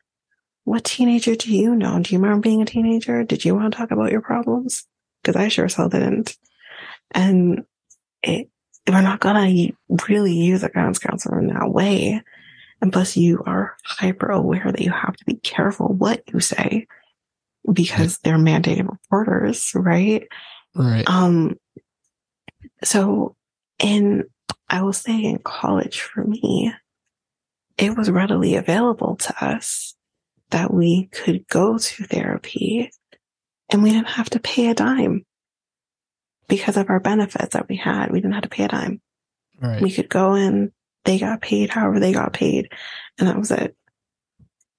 [0.65, 1.99] what teenager do you know?
[2.01, 3.23] Do you remember being a teenager?
[3.23, 4.87] Did you want to talk about your problems?
[5.23, 6.37] Because I sure as hell didn't.
[7.11, 7.65] And
[8.23, 8.49] it,
[8.89, 9.69] we're not gonna
[10.09, 12.23] really use a guidance counselor in that way.
[12.81, 16.87] And plus you are hyper aware that you have to be careful what you say
[17.71, 20.27] because they're mandated reporters, right?
[20.75, 21.59] right Um,
[22.83, 23.37] so
[23.79, 24.25] in,
[24.69, 26.73] I will say in college for me,
[27.79, 29.95] it was readily available to us
[30.51, 32.91] that we could go to therapy
[33.71, 35.25] and we didn't have to pay a dime
[36.49, 38.11] because of our benefits that we had.
[38.11, 39.01] We didn't have to pay a dime.
[39.61, 40.73] right We could go in,
[41.05, 42.71] they got paid however they got paid,
[43.19, 43.77] and that was it.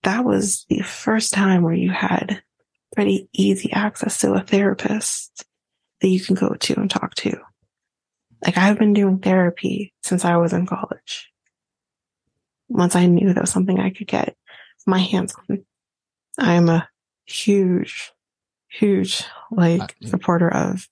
[0.03, 2.41] That was the first time where you had
[2.95, 5.45] pretty easy access to a therapist
[6.01, 7.37] that you can go to and talk to.
[8.45, 11.31] Like I've been doing therapy since I was in college.
[12.67, 14.35] Once I knew that was something I could get
[14.85, 15.65] my hands on.
[16.39, 16.87] I am a
[17.25, 18.11] huge,
[18.69, 20.09] huge like Uh, yeah.
[20.09, 20.87] supporter of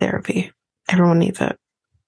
[0.00, 0.50] therapy.
[0.88, 1.58] Everyone needs it.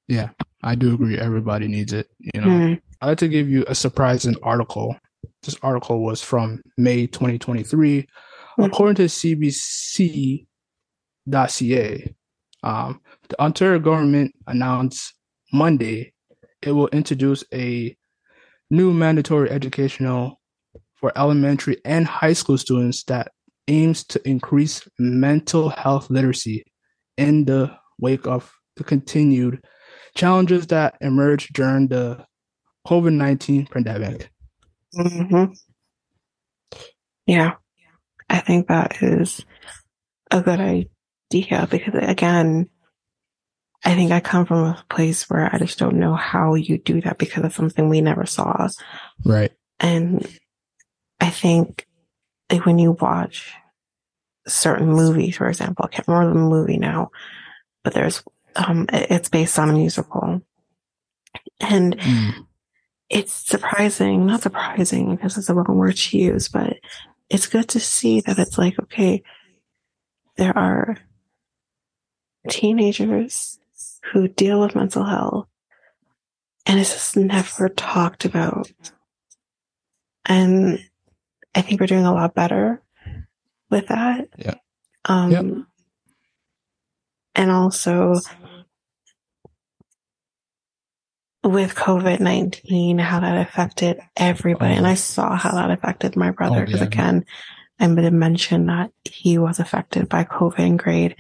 [0.08, 0.30] yeah
[0.62, 2.80] I do agree everybody needs it you know Mm.
[3.00, 4.96] I'd like to give you a surprising article.
[5.42, 8.06] This article was from May 2023.
[8.58, 8.66] Mhm.
[8.66, 9.08] According to
[11.26, 12.14] CBC.ca,
[12.62, 15.14] um, the Ontario government announced
[15.52, 16.12] Monday
[16.62, 17.94] it will introduce a
[18.70, 20.40] new mandatory educational
[21.04, 23.30] for elementary and high school students that
[23.68, 26.64] aims to increase mental health literacy
[27.18, 29.62] in the wake of the continued
[30.16, 32.24] challenges that emerged during the
[32.88, 34.30] COVID 19 pandemic.
[34.96, 35.44] hmm
[37.26, 37.56] Yeah.
[38.30, 39.44] I think that is
[40.30, 42.70] a good idea because again,
[43.84, 47.02] I think I come from a place where I just don't know how you do
[47.02, 48.68] that because it's something we never saw.
[49.22, 49.52] Right.
[49.78, 50.26] And
[51.24, 51.86] I think
[52.52, 53.54] like when you watch
[54.46, 57.10] certain movies, for example, I can't remember the movie now,
[57.82, 58.22] but there's,
[58.56, 60.42] um, it's based on a musical
[61.60, 62.46] and Mm.
[63.08, 66.76] it's surprising, not surprising because it's the wrong word to use, but
[67.30, 69.22] it's good to see that it's like, okay,
[70.36, 70.98] there are
[72.50, 73.58] teenagers
[74.12, 75.48] who deal with mental health
[76.66, 78.70] and it's just never talked about.
[80.26, 80.84] And
[81.54, 82.82] I think we're doing a lot better
[83.70, 84.28] with that.
[84.38, 84.54] Yeah.
[85.04, 85.44] Um, Yep.
[87.36, 88.14] and also
[91.42, 94.74] with COVID 19, how that affected everybody.
[94.74, 96.86] And I saw how that affected my brother Oh, because, yeah.
[96.86, 97.24] again,
[97.78, 101.16] I'm going to mention that he was affected by COVID in grade,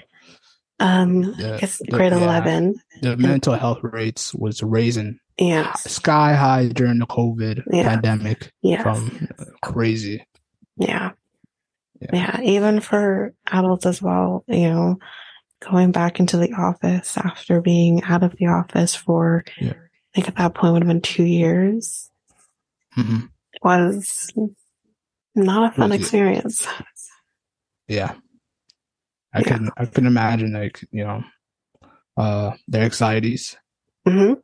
[0.80, 2.24] um, Yeah, I guess the- grade yeah.
[2.24, 2.74] 11.
[3.02, 5.72] The mental health rates was raising Yeah.
[5.74, 7.88] sky high during the COVID Yeah.
[7.88, 8.82] pandemic Yeah.
[8.82, 9.28] from
[9.62, 10.24] crazy.
[10.76, 11.12] Yeah.
[12.00, 12.10] Yeah.
[12.12, 12.40] yeah.
[12.42, 14.96] Even for adults as well, you know,
[15.60, 19.72] going back into the office after being out of the office for, Yeah.
[19.72, 22.10] I think at that point would have been two years
[22.92, 23.20] hmm
[23.62, 24.30] was
[25.34, 26.64] not a fun experience.
[27.88, 28.14] Yeah.
[29.32, 31.24] I can I can imagine like, you know,
[32.16, 33.56] uh their anxieties
[34.06, 34.34] hmm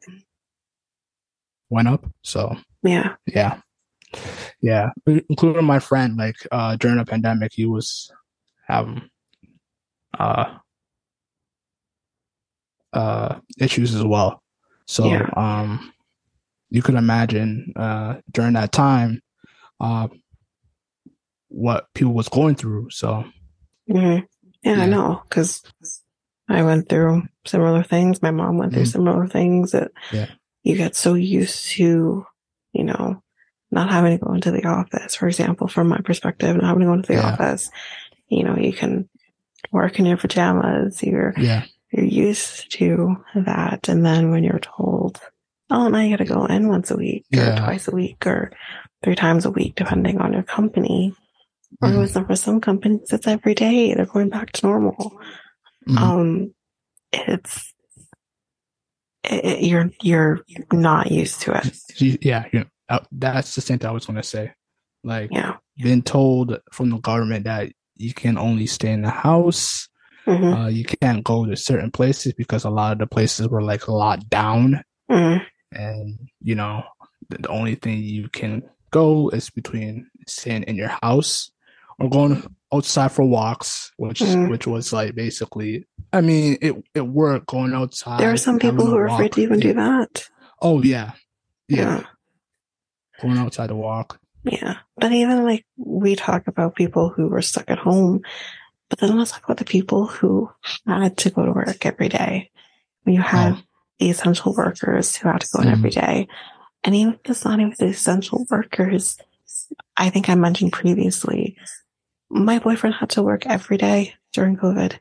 [1.70, 2.04] went up.
[2.22, 3.14] So Yeah.
[3.26, 3.60] yeah.
[4.60, 4.90] Yeah.
[5.06, 8.10] Including my friend, like uh during the pandemic he was
[8.66, 9.08] having
[10.18, 10.58] uh
[12.92, 14.42] uh issues as well.
[14.86, 15.28] So Yeah.
[15.36, 15.92] um
[16.70, 19.20] you could imagine uh during that time
[19.80, 20.08] uh
[21.48, 22.90] what people was going through.
[22.90, 23.24] So
[23.88, 24.18] hmm
[24.62, 25.22] Yeah, I know.
[25.30, 25.62] Cause
[26.48, 28.22] I went through similar things.
[28.22, 28.92] My mom went through Mhm.
[28.92, 30.26] similar things that Yeah.
[30.62, 32.26] You get so used to,
[32.72, 33.22] you know,
[33.70, 35.14] not having to go into the office.
[35.14, 37.32] For example, from my perspective, not having to go into the Yeah.
[37.32, 37.70] office,
[38.28, 39.08] you know, you can
[39.72, 41.02] work in your pajamas.
[41.02, 41.64] You're Yeah.
[41.92, 45.20] you're used to that, and then when you're told,
[45.70, 47.54] "Oh, now you got to go in once a week, Yeah.
[47.54, 48.52] or twice a week, or
[49.02, 51.14] three times a week, depending on your company,"
[51.82, 51.98] or Mhm.
[51.98, 53.92] with for some companies, it's every day.
[53.94, 55.20] They're going back to normal
[55.88, 55.98] Mhm.
[55.98, 56.54] um
[57.12, 57.74] it's
[59.30, 60.40] it, you're you're
[60.72, 62.44] not used to it yeah,
[62.88, 64.52] uh, that's the same thing I was gonna say.
[65.02, 69.88] Like, yeah been told from the government that you can only stay in the house.
[70.26, 73.62] hmm Uh, you can't go to certain places because a lot of the places were
[73.62, 75.38] like locked down, hmm
[75.72, 76.82] and you know,
[77.28, 81.50] the, the only thing you can go is between staying in your house
[81.98, 82.42] or going
[82.72, 84.50] outside for walks, which Mhm.
[84.50, 85.86] which was like basically.
[86.12, 88.20] I mean, it it worked going outside.
[88.20, 89.18] there are some people who are walk.
[89.18, 90.28] afraid to even do that
[90.62, 91.12] Oh yeah,
[91.68, 92.02] yeah, yeah
[93.20, 94.18] going outside to walk.
[94.44, 98.22] yeah but even like we talk about people who were stuck at home
[98.88, 100.50] but then let's talk about the people who
[100.86, 102.50] had to go to work every day
[103.04, 103.62] when you have Oh.
[103.98, 105.72] the essential workers who had to go in Mhm.
[105.72, 106.26] every day
[106.84, 109.18] and even if it's not even the essential workers
[109.96, 111.56] i think i mentioned previously
[112.30, 114.98] my boyfriend had to work every day during covid.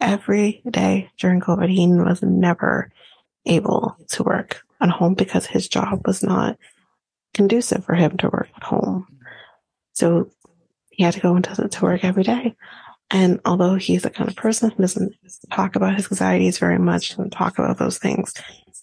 [0.00, 2.90] Every day during covid he was never
[3.46, 6.58] able to work at home because his job was not
[7.34, 9.06] conducive for him to work at home.
[9.92, 10.30] So
[10.90, 12.56] he had to go into to work every day.
[13.10, 15.14] And although he's the kind of person who doesn't
[15.52, 18.34] talk about his anxieties very much and talk about those things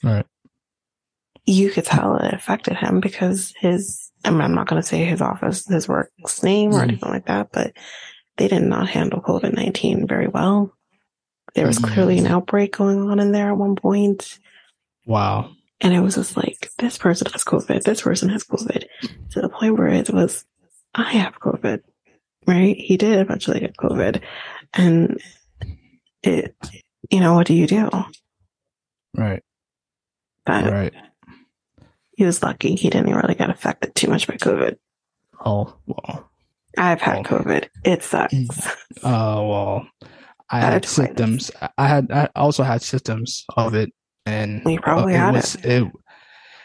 [0.04, 0.26] Right.
[1.48, 5.06] You could tell it affected him because his I mean, I'm not going to say
[5.06, 6.84] his office, his work's name or Mhm.
[6.90, 7.74] anything like that, but
[8.36, 10.74] they did not handle COVID 19 very well.
[11.56, 14.40] There was clearly an outbreak going on in there at one point,
[15.06, 15.52] Wow.
[15.80, 18.84] And it was just like, this person has COVID, this person has COVID,
[19.32, 20.44] to the point where it was,
[20.94, 21.82] I have COVID,
[22.46, 22.76] right?
[22.76, 24.22] He did eventually get COVID.
[24.74, 25.22] And
[26.24, 26.56] it,
[27.10, 27.90] you know, what do you do?
[29.16, 29.44] Right.
[30.46, 30.94] But Right.
[32.18, 32.76] He was lucky.
[32.76, 34.76] He didn't really get affected too much by COVID.
[35.46, 36.30] Oh well.
[36.78, 37.24] I've had Oh.
[37.24, 37.70] COVID.
[37.86, 38.34] It sucks.
[39.04, 39.88] Uh well.
[40.50, 41.52] I Had symptoms.
[41.78, 42.12] I had.
[42.12, 43.92] I also had symptoms of it,
[44.26, 45.92] and You probably uh, had was, it.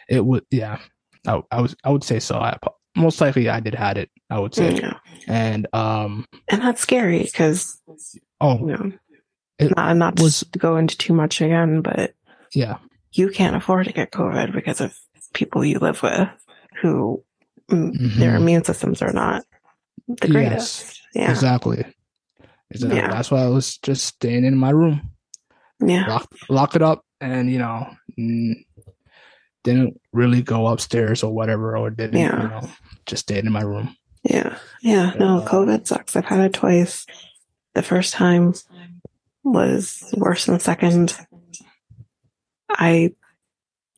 [0.08, 0.44] It would.
[0.50, 0.78] Yeah.
[1.26, 1.74] I, I was.
[1.84, 2.36] I would say so.
[2.36, 2.56] I
[2.96, 4.08] most likely I did had it.
[4.30, 4.98] I would say, Yeah.
[5.26, 6.26] and um.
[6.48, 7.80] And that's scary because,
[8.14, 8.92] you Oh know,
[9.58, 12.14] It not, not was- to go into too much again, but
[12.54, 12.76] yeah.
[13.12, 14.96] you can't afford to get COVID because of
[15.32, 16.28] people you live with
[16.80, 17.22] who
[17.70, 19.44] mm, their immune systems are not
[20.08, 21.00] the greatest.
[21.14, 21.30] Yeah.
[21.30, 21.84] Exactly.
[22.70, 22.98] Exactly.
[22.98, 23.08] Yeah.
[23.10, 25.10] That's why I was just staying in my room.
[25.84, 26.06] Yeah.
[26.06, 27.88] lock lock it up and you know
[29.64, 32.42] didn't really go upstairs or whatever or didn't Yeah.
[32.42, 32.68] you know
[33.06, 34.58] just stayed in my room Yeah.
[34.80, 35.12] Yeah.
[35.18, 35.48] No, Yeah.
[35.48, 36.14] COVID sucks.
[36.14, 37.04] I've had it twice.
[37.74, 38.54] The first time
[39.42, 41.16] was worse than the second.
[42.70, 43.12] I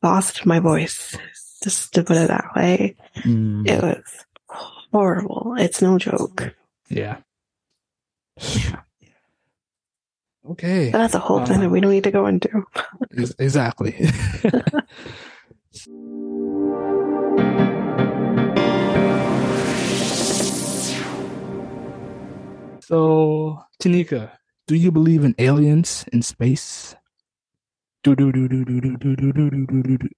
[0.05, 1.17] lost my voice,
[1.63, 2.95] just to put it that way.
[3.25, 4.03] It was
[4.93, 5.55] horrible.
[5.57, 6.53] It's no joke.
[6.89, 7.17] yeah
[10.51, 12.49] okay But that's a whole thing Uh, that we don't need to go into.
[13.39, 13.95] Exactly
[22.79, 24.31] so Tanyka
[24.67, 26.95] do you believe in aliens in space
[28.13, 30.09] do do do do do do do do do do do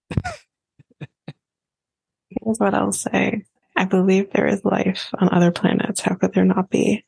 [2.29, 3.45] Here's what I'll say.
[3.77, 6.01] I believe there is life on other planets.
[6.01, 7.05] How could there not be?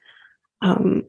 [0.61, 1.03] Um,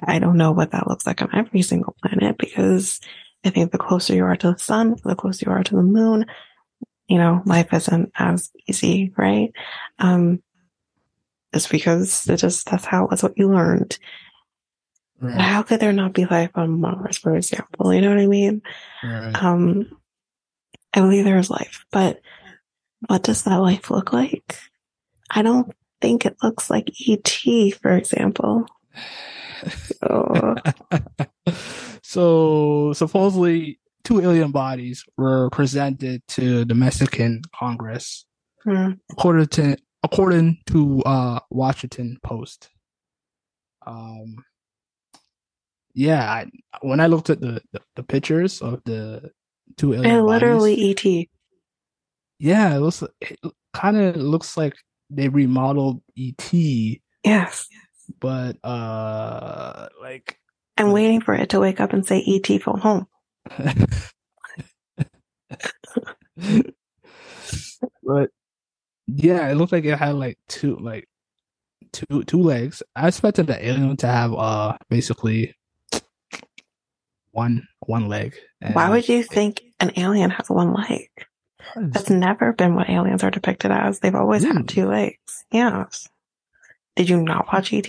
[0.00, 3.00] I don't know what that looks like on every single planet because
[3.44, 5.82] I think the closer you are to the sun, the closer you are to the
[5.82, 6.26] moon,
[7.08, 9.52] you know, life isn't as easy, right?
[9.98, 10.42] Um,
[11.52, 13.98] just because it just, that's how, that's what you learned.
[15.20, 17.92] Right, how could there not be life on Mars, for example?
[17.92, 18.62] You know what I mean?
[19.02, 19.42] right.
[19.42, 19.90] Um,
[20.94, 22.20] I believe there is life, but
[23.06, 24.58] what does that life look like?
[25.30, 27.28] I don't think it looks like ET,
[27.80, 28.66] for example.
[29.68, 30.54] So,
[32.02, 38.24] so supposedly two alien bodies were presented to the Mexican Congress,
[38.64, 42.70] hmm, according to according to uh, Washington Post.
[43.86, 44.44] Um,
[45.94, 46.50] yeah, I,
[46.82, 49.30] when I looked at the, the, the pictures of the
[49.76, 51.04] two alien bodies, literally ET.
[52.38, 53.38] yeah, it looks it
[53.74, 54.74] kind of looks like
[55.10, 56.52] they remodeled ET,
[57.24, 57.68] Yes.
[58.20, 60.38] but uh, like
[60.76, 63.06] I'm waiting for it to wake up and say ET phone home.
[68.02, 68.30] but
[69.06, 71.08] yeah, it looked like it had like two like
[71.92, 72.82] two two legs.
[72.96, 75.54] I expected the alien to have uh basically
[77.32, 78.34] one one leg.
[78.60, 81.08] And Why would you think an alien has one leg?
[81.76, 84.00] That's never been what aliens are depicted as.
[84.00, 85.44] They've always had two legs.
[85.52, 86.08] Yes.
[86.96, 87.88] Did you not watch ET?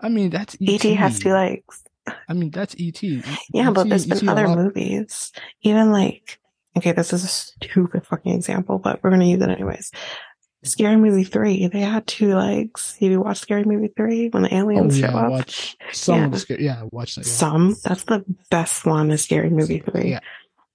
[0.00, 0.84] I mean, that's ET.
[0.84, 1.84] ET has two legs.
[2.28, 3.02] I mean, that's ET.
[3.02, 5.32] Yeah, ET, but there's been ET other movies.
[5.62, 6.38] Even like,
[6.76, 9.92] okay, this is a stupid fucking example, but we're going to use it anyways.
[10.64, 12.96] Scary Movie 3, they had two legs.
[13.00, 15.30] Have you watched Scary Movie 3 when the aliens oh, yeah, show up?
[15.30, 16.24] Watch some yeah.
[16.26, 17.26] of the scary, yeah, watch that.
[17.26, 17.32] Yeah.
[17.32, 17.76] Some.
[17.82, 20.10] That's the best one is Scary Movie 3.
[20.10, 20.20] Yeah.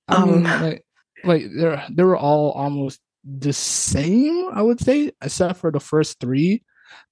[0.10, 0.86] I um, mean, like,
[1.24, 6.20] like they're, they were all almost the same, I would say, except for the first
[6.20, 6.64] three,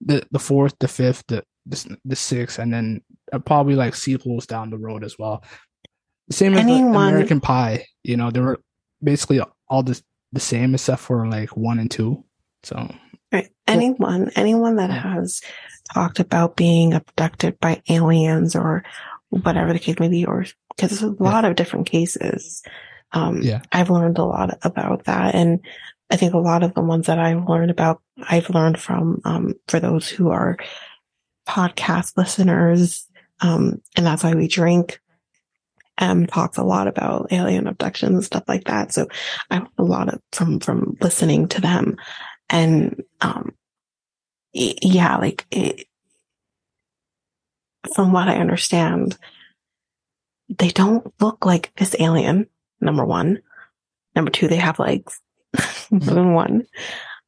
[0.02, 3.02] the, the fourth, the fifth, the, the, the sixth, and then
[3.32, 5.46] uh, probably like sequels down the road as well.
[6.30, 7.10] Same as Anyone...
[7.10, 8.60] American Pie, you know, they were
[9.02, 10.02] basically all the,
[10.34, 12.25] the same except for like one and two.
[12.66, 12.94] So,
[13.32, 13.50] right.
[13.68, 15.42] anyone, anyone that has
[15.94, 18.84] talked about being abducted by aliens or
[19.30, 20.46] whatever the case may be, or
[20.76, 21.50] because there's a lot yeah.
[21.50, 22.64] of different cases.
[23.12, 23.62] Um, yeah.
[23.72, 25.36] I've learned a lot about that.
[25.36, 25.60] And
[26.10, 29.54] I think a lot of the ones that I've learned about, I've learned from, um,
[29.68, 30.58] for those who are
[31.48, 33.08] podcast listeners.
[33.42, 35.00] Um, and that's why we drink.
[35.98, 38.92] Um, talks a lot about alien abductions and stuff like that.
[38.92, 39.08] So
[39.50, 41.96] I have a lot of from, from listening to them.
[42.50, 43.56] And, um,
[44.54, 45.88] yeah, like it,
[47.94, 49.18] from what I understand,
[50.50, 52.48] they don't look like this alien,
[52.80, 53.42] number one.
[54.16, 55.20] Number two, they have legs,
[55.56, 56.34] mm-hmm.
[56.34, 56.68] one.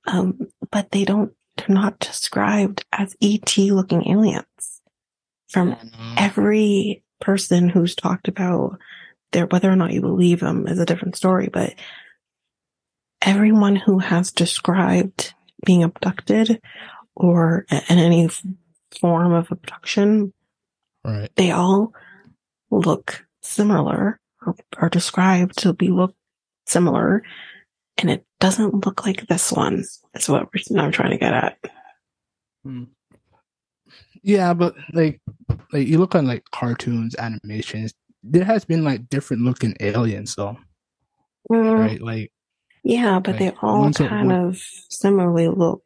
[0.06, 4.44] Um, but they don't, they're not described as ET looking aliens.
[5.50, 5.78] From
[6.18, 8.80] every person who's talked about
[9.32, 11.74] their, whether or not you believe them is a different story, but
[13.28, 15.34] everyone who has described
[15.66, 16.62] being abducted
[17.14, 18.30] or in any
[19.02, 20.34] form of abduction,
[21.04, 21.30] right.
[21.36, 21.92] they all
[22.72, 26.16] look similar or are described to be look
[26.66, 27.22] similar.
[27.98, 29.84] And it doesn't look like this one.
[30.14, 30.48] That's what
[30.78, 31.58] I'm trying to get at.
[32.64, 32.84] Hmm.
[34.24, 35.22] Yeah, but like,
[35.74, 37.94] like you look on like cartoons, animations.
[38.24, 40.58] There has been like different looking aliens, though,
[41.50, 41.80] mm.
[41.80, 42.02] right?
[42.02, 42.32] Like
[42.88, 45.84] yeah, but they all kind of similarly look.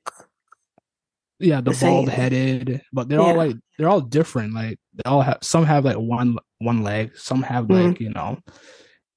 [1.39, 3.25] Yeah, the, the bald headed, but they're yeah.
[3.25, 4.53] all like they're all different.
[4.53, 7.87] Like they all have some have like one one leg, some have mm-hmm.
[7.87, 8.01] like mm.
[8.01, 8.37] you know,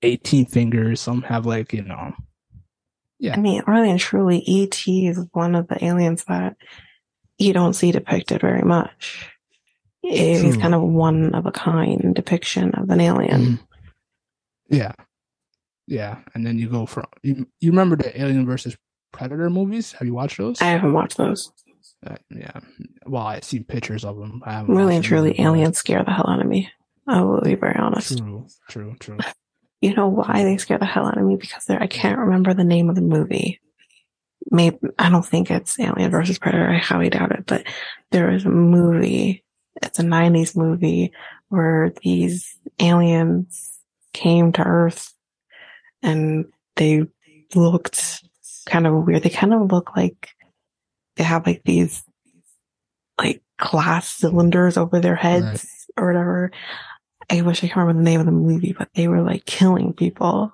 [0.01, 2.14] eighteen fingers, some have like you know.
[3.18, 6.57] Yeah, I mean, really and truly, ET is one of the aliens that
[7.37, 9.28] you don't see depicted very much.
[10.03, 13.41] It's kind of one of a kind depiction of an alien.
[13.41, 13.61] Mm.
[14.70, 14.93] Yeah,
[15.87, 17.47] yeah, and then you go from you.
[17.61, 18.76] You remember the Alien versus
[19.12, 19.93] Predator movies?
[19.93, 20.61] Have you watched those?
[20.61, 21.53] I haven't watched those.
[22.07, 22.61] Uh, yeah,
[23.07, 24.43] well, I've seen pictures of them.
[24.45, 26.70] I really and truly, aliens scare the hell out of me.
[27.07, 28.18] I will be very honest.
[28.18, 29.18] True, true, true.
[29.80, 31.37] You know why they scare the hell out of me?
[31.37, 33.61] Because I can't remember the name of the movie.
[34.51, 36.70] Maybe I don't think it's Alien versus Predator.
[36.70, 37.45] I highly doubt it.
[37.47, 37.66] But
[38.11, 39.45] there is a movie.
[39.82, 41.12] It's a '90s movie
[41.49, 43.78] where these aliens
[44.12, 45.14] came to Earth
[46.05, 46.45] and
[46.77, 47.07] they
[47.55, 48.23] looked
[48.67, 49.23] kind of weird.
[49.23, 50.31] They kind of look like
[51.17, 52.05] they have like these
[53.19, 56.03] like glass cylinders over their heads right.
[56.03, 56.51] or whatever.
[57.31, 59.93] I wish I could remember the name of the movie, but they were like killing
[59.93, 60.53] people.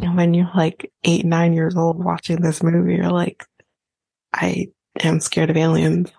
[0.00, 3.44] And when you're like eight, nine years old watching this movie, you're like,
[4.32, 4.68] I
[5.00, 6.12] am scared of aliens.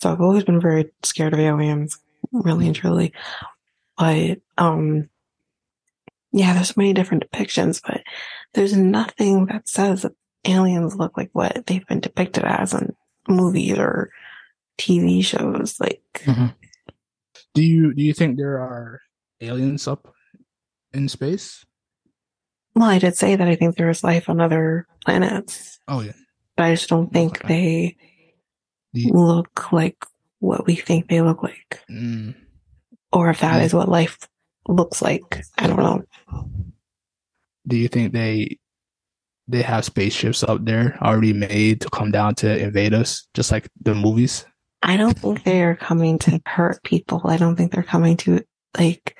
[0.00, 1.98] So I've always been very scared of aliens,
[2.32, 3.12] really and truly.
[3.96, 5.08] But, um,
[6.34, 8.02] yeah, there's many different depictions, but
[8.54, 10.12] there's nothing that says that
[10.44, 12.92] aliens look like what they've been depicted as in
[13.28, 14.10] movies or
[14.76, 15.78] TV shows.
[15.78, 16.46] Like, mm-hmm.
[17.54, 19.00] do you do you think there are
[19.40, 20.12] aliens up
[20.92, 21.64] in space?
[22.74, 25.78] Well, I did say that I think there is life on other planets.
[25.86, 26.18] Oh yeah,
[26.56, 27.96] but I just don't think okay.
[28.92, 29.12] they you...
[29.12, 30.04] look like
[30.40, 32.34] what we think they look like, mm.
[33.12, 33.62] or if that yeah.
[33.62, 34.18] is what life
[34.68, 35.42] looks like.
[35.58, 36.04] I don't know.
[37.66, 38.58] Do you think they
[39.46, 43.68] they have spaceships up there already made to come down to invade us, just like
[43.82, 44.46] the movies?
[44.82, 47.22] I don't think they're coming to hurt people.
[47.24, 48.44] I don't think they're coming to
[48.76, 49.16] like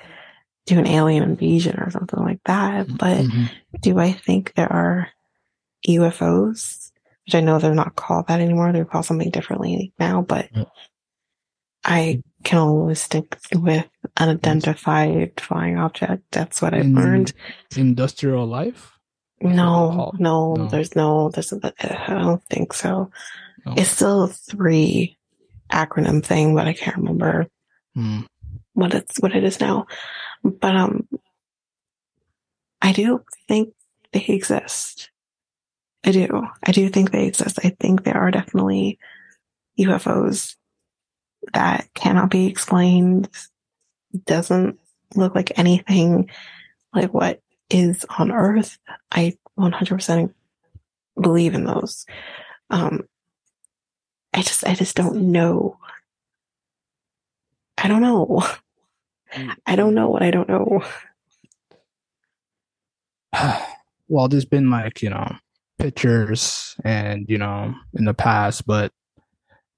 [0.65, 2.87] do an alien invasion or something like that.
[2.87, 2.95] Mm-hmm.
[2.97, 3.45] But mm-hmm.
[3.81, 5.09] do I think there are
[5.87, 6.91] UFOs?
[7.25, 8.71] Which I know they're not called that anymore.
[8.71, 10.49] They're called something differently now, but
[11.83, 13.85] I can always stick with
[14.17, 16.23] unidentified flying object.
[16.31, 17.33] That's what I've In learned.
[17.75, 18.93] Industrial life?
[19.41, 20.67] No, no, no.
[20.67, 23.11] there's no, there's, I don't think so.
[23.65, 23.73] No.
[23.75, 25.17] It's still a three
[25.71, 27.47] acronym thing, but I can't remember
[27.95, 28.21] Hmm.
[28.73, 29.87] what it's, what it is now.
[30.43, 31.07] But, um,
[32.81, 33.73] I do think
[34.13, 35.09] they exist.
[36.05, 36.43] I do.
[36.63, 37.57] I do think they exist.
[37.63, 38.99] I think there are definitely
[39.79, 40.55] UFOs
[41.53, 43.29] that cannot be explained.
[44.25, 44.79] Doesn't
[45.15, 46.29] look like anything
[46.93, 48.77] like what is on Earth.
[49.11, 50.33] I 100%
[51.19, 52.05] believe in those.
[52.69, 53.07] Um,
[54.33, 55.77] I just, I just don't know.
[57.77, 58.43] I don't know.
[59.65, 60.83] I don't know what I don't know.
[64.07, 65.35] well, there's been like, you know,
[65.77, 68.91] pictures and, you know, in the past, but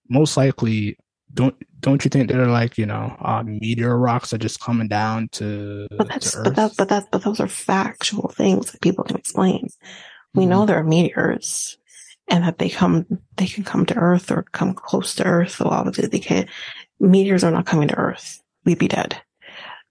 [0.09, 0.97] most likely
[1.33, 5.29] don't don't you think they're like, you know, uh, meteor rocks are just coming down
[5.33, 9.03] to, But that's, to but that, but that, but those are factual things that people
[9.03, 9.67] can explain.
[10.33, 10.67] We know Mhm.
[10.67, 11.77] there are meteors
[12.29, 13.05] and that they come,
[13.35, 15.59] they can come to Earth or come close to Earth.
[15.59, 16.49] Well, obviously they can't.
[16.99, 18.41] Meteors are not coming to Earth.
[18.65, 19.21] We'd be dead.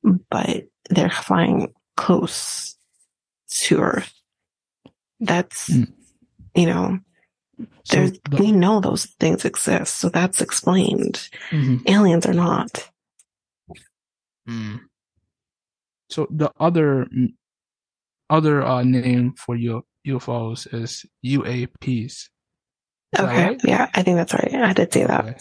[0.02, 2.76] But they're flying close
[3.62, 4.12] to Earth.
[5.20, 5.92] That's, Mm.
[6.56, 6.98] you know,
[7.86, 9.96] So there's, the- we know those things exist.
[9.96, 11.28] So that's explained.
[11.50, 11.88] Mhm.
[11.88, 12.90] Aliens are not.
[14.48, 14.80] Mm.
[16.10, 17.06] So the other
[18.30, 22.04] other uh, name for U- UFOs is UAPs.
[22.06, 22.30] Is
[23.18, 23.44] Okay.
[23.44, 23.60] right?
[23.64, 23.88] Yeah.
[23.94, 24.54] I think that's right.
[24.54, 25.24] I did say that.
[25.24, 25.38] Okay.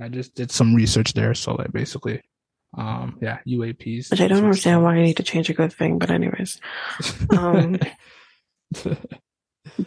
[0.00, 2.20] I just did some research there, so like basically,
[2.76, 4.10] um, yeah, UAPs.
[4.10, 6.60] Which I don't understand why I need to change a good thing, but anyways.
[7.36, 7.78] Um,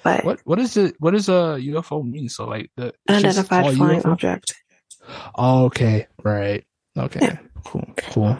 [0.04, 0.96] But what what is it?
[1.00, 2.30] What does a UFO mean?
[2.30, 4.12] So like the unidentified flying UFO?
[4.12, 4.54] object.
[5.36, 6.64] Oh, okay, right.
[6.98, 7.38] Okay, Yeah.
[7.64, 8.38] cool, cool.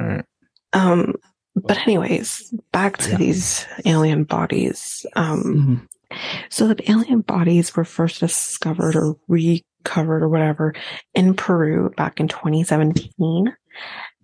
[0.00, 0.24] All right.
[0.72, 1.14] Um,
[1.56, 3.16] but anyways, back to Yeah.
[3.16, 5.04] these alien bodies.
[5.16, 6.18] Um, Mhm.
[6.50, 10.74] so the alien bodies were first discovered or recovered or whatever
[11.14, 13.52] in Peru back in 2017.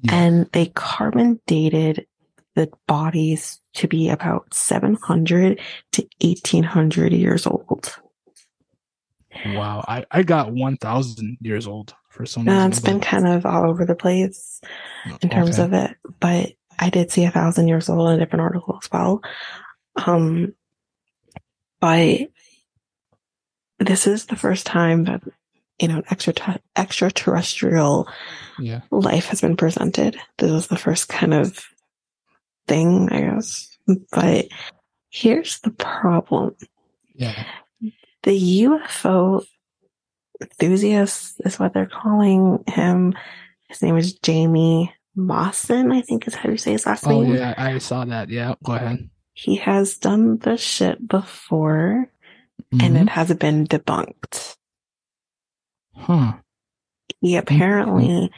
[0.02, 0.14] Yeah.
[0.14, 2.06] And they carbon dated
[2.59, 5.61] the bodies to be about 700
[5.92, 7.94] to 1800 years old.
[9.46, 12.70] Wow, I I got one thousand years old for some Uh, reason.
[12.70, 14.61] it's been kind of all over the place.
[15.22, 15.64] in terms Okay.
[15.64, 18.90] of it, but I did see a thousand years old in a different article as
[18.90, 19.22] well.
[20.04, 20.54] Um,
[21.80, 22.28] but
[23.78, 25.22] this is the first time that
[25.78, 26.34] you know extra
[26.74, 28.09] extraterrestrial
[28.59, 28.80] yeah.
[28.90, 30.16] life has been presented.
[30.38, 31.64] This is the first kind of
[32.68, 33.76] thing, I guess.
[34.12, 34.46] But
[35.10, 36.54] here's the problem:
[37.14, 37.44] Yeah.
[38.22, 39.44] the UFO
[40.40, 43.14] enthusiast is what they're calling him.
[43.68, 47.32] His name is Jaime Maussan, I think is how you say his last Oh name.
[47.32, 48.28] Oh, yeah, I saw that.
[48.28, 49.08] Yeah, go ahead.
[49.32, 52.10] He has done the shit before
[52.72, 53.02] and Mhm.
[53.02, 54.56] it has been debunked.
[55.94, 56.34] huh.
[57.20, 58.30] He apparently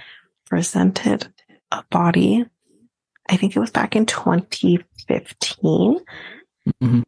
[0.46, 1.32] presented
[1.70, 2.46] a body,
[3.30, 6.00] I think it was back in 2015,
[6.82, 7.04] Mhm.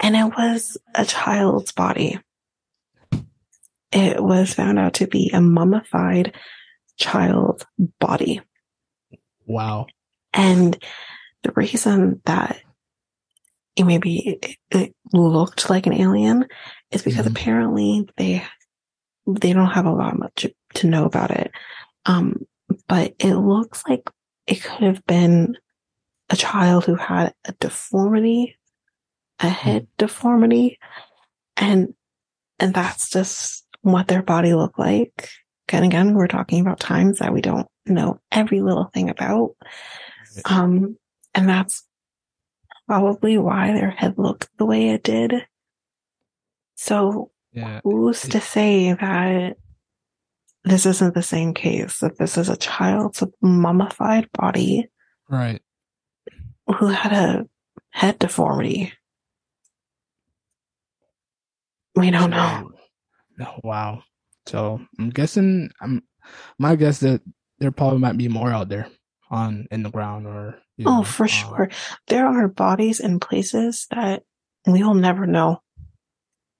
[0.00, 2.20] and it was a child's body.
[3.90, 6.36] It was found out to be a mummified
[6.98, 7.66] child
[7.98, 8.42] body.
[9.44, 9.86] Wow.
[10.32, 10.80] And
[11.42, 12.60] the reason that
[13.74, 16.46] it maybe it, it looked like an alien
[16.90, 17.30] is because Mhm.
[17.30, 18.44] apparently they
[19.26, 21.50] they don't have a lot much to know about it.
[22.06, 22.46] Um,
[22.88, 24.08] but it looks like
[24.48, 25.56] it could have been
[26.30, 28.56] a child who had a deformity,
[29.40, 30.78] a head deformity,
[31.56, 31.94] and
[32.58, 35.28] and that's just what their body looked like.
[35.68, 39.54] And again, we're talking about times that we don't know every little thing about.
[40.46, 40.96] Um,
[41.34, 41.84] and that's
[42.86, 45.46] probably why their head looked the way it did.
[46.74, 47.80] So Yeah.
[47.84, 49.58] who's to say that
[50.64, 54.88] this isn't the same case, that this is a child's mummified body
[55.28, 55.60] Right.
[56.78, 57.46] who had a
[57.90, 58.92] head deformity?
[61.94, 62.70] We don't know.
[63.62, 64.02] Wow.
[64.46, 66.02] So I'm guessing I'm
[66.58, 67.22] my guess that
[67.58, 68.88] there probably might be more out there
[69.30, 71.70] on in the ground or you Oh, for um, sure.
[72.06, 74.22] There are bodies in places that
[74.66, 75.60] we will never know.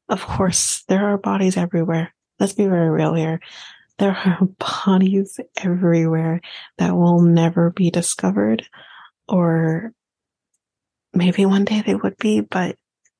[0.08, 2.14] Of course, there are bodies everywhere.
[2.40, 3.40] Let's be very real here.
[3.98, 4.48] There are
[4.86, 6.40] bodies everywhere
[6.78, 8.66] that will never be discovered,
[9.28, 9.92] or
[11.12, 12.76] maybe one day they would be, but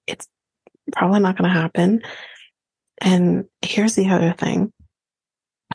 [0.07, 0.29] it's
[0.93, 2.03] probably not going to happen.
[3.01, 4.73] And here's the other thing.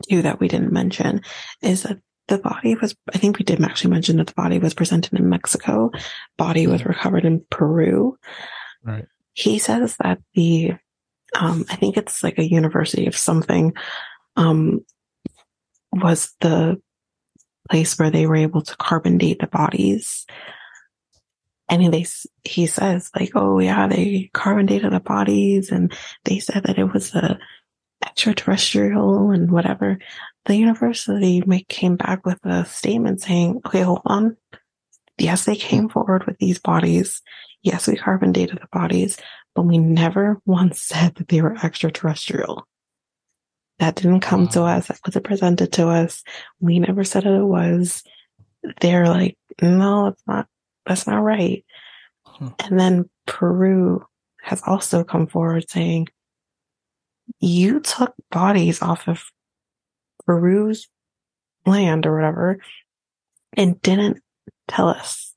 [0.09, 1.21] too that we didn't mention
[1.61, 4.73] is that the body was, I think we did actually mention that the body was
[4.73, 5.91] presented in Mexico.
[6.37, 8.17] Body was recovered in Peru.
[8.83, 9.05] Right.
[9.33, 10.73] He says that the,
[11.35, 13.73] um, I think it's like a university of something,
[14.35, 14.85] um,
[15.93, 16.81] was the
[17.69, 20.25] place where they were able to carbon date the bodies.
[21.69, 22.05] And they,
[22.43, 25.93] he says like, oh yeah, they carbon dated the bodies and
[26.25, 27.39] they said that it was a
[28.05, 29.97] extraterrestrial and whatever.
[30.45, 34.35] The university came back with a statement saying, okay, hold on.
[35.17, 37.21] Yes, they came forward with these bodies.
[37.61, 39.17] Yes, we carbon dated the bodies,
[39.55, 42.67] but we never once said that they were extraterrestrial.
[43.79, 44.49] That didn't come wow.
[44.51, 44.87] to us.
[44.87, 46.23] That wasn't presented to us.
[46.59, 48.03] We never said it was.
[48.81, 50.47] They're like, no, it's not,
[50.85, 51.65] that's not right.
[52.23, 52.51] Huh.
[52.59, 54.05] And then Peru
[54.41, 56.07] has also come forward saying,
[57.39, 59.23] you took bodies off of
[60.25, 60.87] Peru's
[61.65, 62.59] land or whatever
[63.53, 64.21] and didn't
[64.67, 65.33] tell us.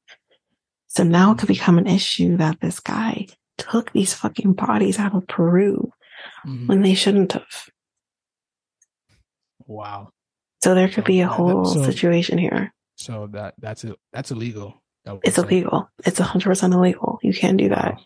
[0.89, 3.28] So now it could become an issue that this guy
[3.59, 5.93] took these fucking bodies out of Peru
[6.47, 6.66] mm-hmm.
[6.66, 7.68] when they shouldn't have.
[9.67, 10.11] Wow.
[10.62, 12.73] So there could so, be a whole so, situation here.
[12.97, 13.97] So that that's it.
[14.12, 14.83] That's illegal.
[15.23, 15.89] It's illegal.
[16.05, 17.19] It's hundred percent illegal.
[17.23, 18.01] You can't do that wow.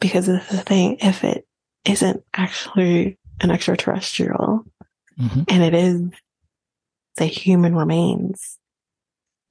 [0.00, 0.98] because is the thing.
[1.00, 1.46] If it
[1.84, 4.64] isn't actually an extraterrestrial
[5.18, 5.42] mm-hmm.
[5.48, 6.02] and it is
[7.16, 8.58] the human remains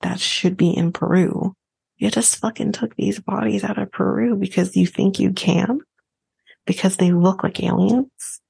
[0.01, 1.55] that should be in Peru,
[1.97, 5.79] you just fucking took these bodies out of Peru because you think you can
[6.65, 8.41] because they look like aliens.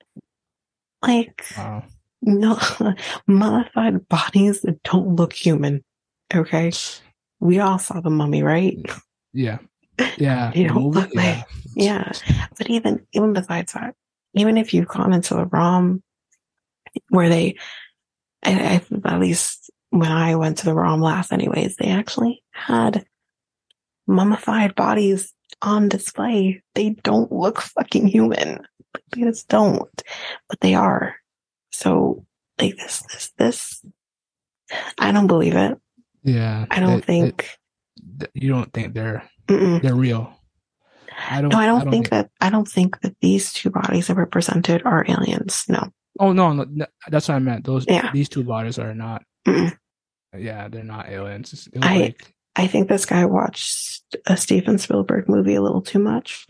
[1.04, 1.84] Like, wow
[2.26, 2.60] no
[3.28, 5.84] modified bodies that don't look human.
[6.34, 6.72] Okay.
[7.40, 8.78] We all saw the mummy, right?
[9.34, 9.60] Yeah.
[10.18, 10.52] Yeah.
[10.56, 11.22] they don't look yeah.
[11.22, 11.46] like,
[11.76, 12.12] yeah.
[12.58, 13.96] But even, even besides that,
[14.34, 16.04] even if you've gone into the ROM
[17.10, 17.58] where they,
[18.44, 23.06] I, I, at least when I went to the ROM last anyways, they actually had
[24.08, 26.62] mummified bodies on display.
[26.74, 28.66] They don't look fucking human.
[29.12, 30.02] They just don't,
[30.50, 31.16] but they are.
[31.76, 32.26] So
[32.60, 33.86] like this, this, this,
[34.98, 35.78] I don't believe it.
[36.24, 36.66] Yeah.
[36.72, 37.50] I don't it, think
[38.22, 39.82] it, you don't think they're, mm-mm.
[39.82, 40.34] they're real.
[41.30, 43.52] I don't, no, I don't, I don't think, think, that, I don't think that these
[43.52, 45.66] two bodies that represented are aliens.
[45.68, 45.90] No.
[46.20, 47.66] Oh, no, no that's what I meant.
[47.66, 48.10] Those, yeah.
[48.14, 49.78] these two bodies are not, Mm-mm.
[50.38, 51.68] yeah, they're not aliens.
[51.82, 56.48] I, like, I think this guy watched a Steven Spielberg movie a little too much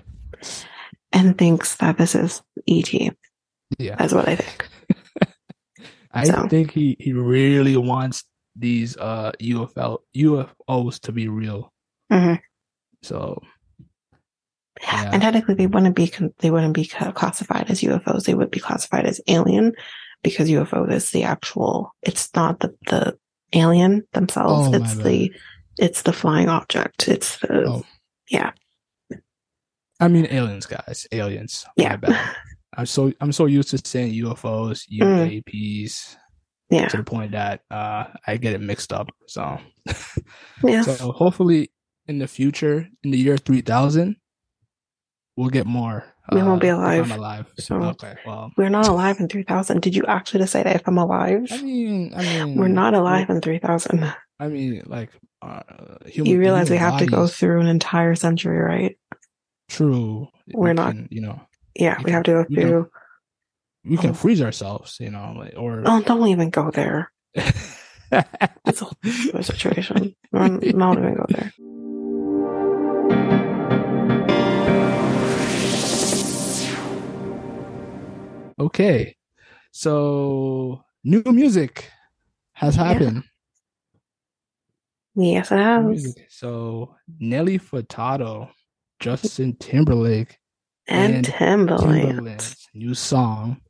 [1.11, 2.93] and thinks that this is ET.
[3.79, 3.95] Yeah.
[3.97, 4.69] That's what I think.
[6.15, 6.47] I so.
[6.47, 8.23] think he, he really wants
[8.55, 11.71] these uh UFO UFOs to be real.
[12.11, 12.35] Mm-hmm.
[13.03, 13.41] So,
[14.81, 15.09] yeah.
[15.11, 18.23] and technically, they wouldn't be they wouldn't be classified as UFOs.
[18.23, 19.73] They would be classified as alien
[20.23, 21.93] because UFO is the actual.
[22.01, 23.17] It's not the the
[23.53, 24.69] alien themselves.
[24.69, 25.33] Oh, it's the
[25.77, 27.07] it's the flying object.
[27.07, 27.85] It's the oh.
[28.29, 28.51] yeah.
[29.99, 31.07] I mean aliens, guys.
[31.11, 31.65] Aliens.
[31.77, 31.97] Yeah.
[32.77, 36.15] I'm so I'm so used to saying UFOs, UAPs, mm.
[36.69, 39.09] yeah, to the point that uh, I get it mixed up.
[39.27, 39.59] So,
[40.63, 40.81] yeah.
[40.81, 41.71] So hopefully,
[42.07, 44.15] in the future, in the year 3000,
[45.35, 46.03] we'll get more.
[46.31, 47.11] We uh, won't be alive.
[47.11, 47.53] I'm alive.
[47.59, 48.15] So okay.
[48.25, 49.81] Well, we're not alive in 3000.
[49.81, 51.47] Did you actually just say that if I'm alive?
[51.51, 54.13] I mean, I mean, we're not alive in 3000.
[54.39, 55.11] I mean, like,
[55.41, 55.61] uh,
[56.07, 57.07] human, you realize we have bodies.
[57.07, 58.97] to go through an entire century, right?
[59.69, 60.27] True.
[60.53, 61.39] We're we not, can, you know,
[61.75, 62.89] yeah, we, we have to go through.
[63.83, 67.11] We can, freeze ourselves, you know, like, or oh, don't even go there.
[67.35, 68.81] it's
[69.33, 70.15] a situation.
[70.33, 71.53] Don't even go there.
[78.57, 79.15] Okay,
[79.71, 81.91] so new music
[82.53, 83.23] has happened.
[85.15, 85.25] Yeah.
[85.33, 86.15] Yes, it has.
[86.29, 88.49] So Nelly Furtado,
[88.99, 90.39] Justin Timberlake,
[90.87, 92.19] and, and Timbaland.
[92.19, 93.61] Timbaland's new song,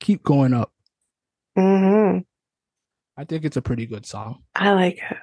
[0.00, 0.72] Keep Going Up.
[1.58, 2.20] Mm-hmm.
[3.16, 4.42] I think it's a pretty good song.
[4.54, 5.16] I like it.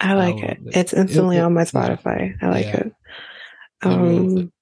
[0.00, 0.58] I like I it.
[0.66, 0.76] it.
[0.76, 2.34] It's instantly it, it, on my Spotify.
[2.42, 2.76] I like yeah.
[2.76, 2.92] it.
[3.82, 4.52] Um,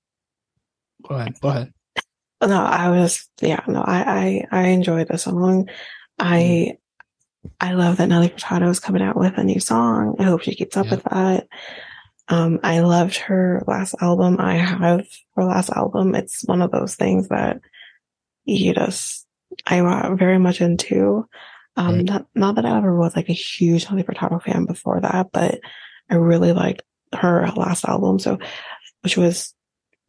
[1.08, 1.40] go ahead.
[1.40, 1.72] Go ahead.
[2.42, 3.60] No, I was yeah.
[3.68, 5.68] No, I I I enjoy the song.
[6.18, 6.76] I
[7.60, 10.16] I love that Nelly Furtado is coming out with a new song.
[10.18, 10.90] I hope she keeps up yeah.
[10.92, 11.48] with that.
[12.32, 14.38] Um, I loved her last album.
[14.40, 15.06] I have
[15.36, 16.14] her last album.
[16.14, 17.60] It's one of those things that
[18.46, 19.26] you just,
[19.66, 19.82] I
[20.14, 21.28] very much into.
[21.76, 22.04] Um, right.
[22.06, 25.60] not, not that I ever was like a huge Nelly Furtado fan before that, but
[26.08, 26.80] I really liked
[27.12, 28.18] her last album.
[28.18, 28.38] So,
[29.02, 29.52] which was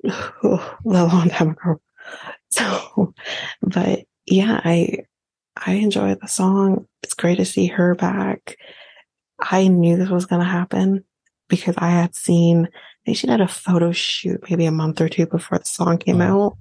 [0.09, 1.81] oh, a long time ago.
[2.49, 3.15] So,
[3.63, 5.05] but yeah, I,
[5.57, 6.87] I enjoy the song.
[7.01, 8.57] It's great to see her back.
[9.39, 11.03] I knew this was going to happen
[11.59, 12.69] because I had seen, I
[13.05, 16.21] think she did a photo shoot maybe a month or two before the song came
[16.21, 16.45] Oh.
[16.47, 16.57] out.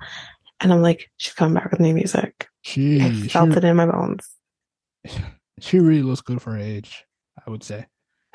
[0.61, 2.49] And I'm like, she's coming back with new music.
[2.63, 4.29] She I she, felt it in my bones.
[5.61, 7.05] she really looks good for her age.
[7.45, 7.87] I would say.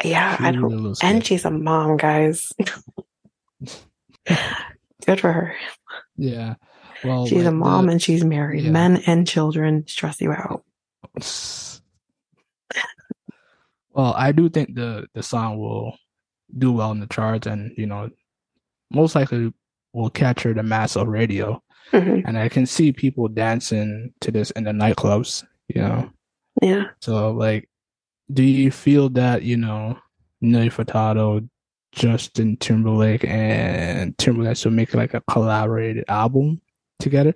[0.03, 0.63] Yeah, She I don't.
[0.63, 1.25] really And good.
[1.25, 2.51] she's a mom, guys.
[5.05, 5.55] Good for her.
[6.17, 6.55] Yeah.
[7.03, 8.63] Well, She's a mom the- and she's married.
[8.65, 8.71] yeah.
[8.71, 10.63] Men and children stress you out.
[13.91, 15.97] Well, I do think the the song will
[16.55, 18.09] do well in the charts, and you know,
[18.91, 19.53] most likely
[19.93, 21.61] will capture the mass of radio.
[21.91, 22.23] Mhm.
[22.25, 25.45] And I can see people dancing to this in the nightclubs.
[25.69, 26.09] You know,
[26.61, 26.85] Yeah.
[27.01, 27.69] so like,
[28.31, 29.97] do you feel that you know,
[30.41, 31.47] Nelly Furtado,
[31.93, 36.61] Justin Timberlake, and Timbaland should make like a collaborated album
[36.99, 37.33] together?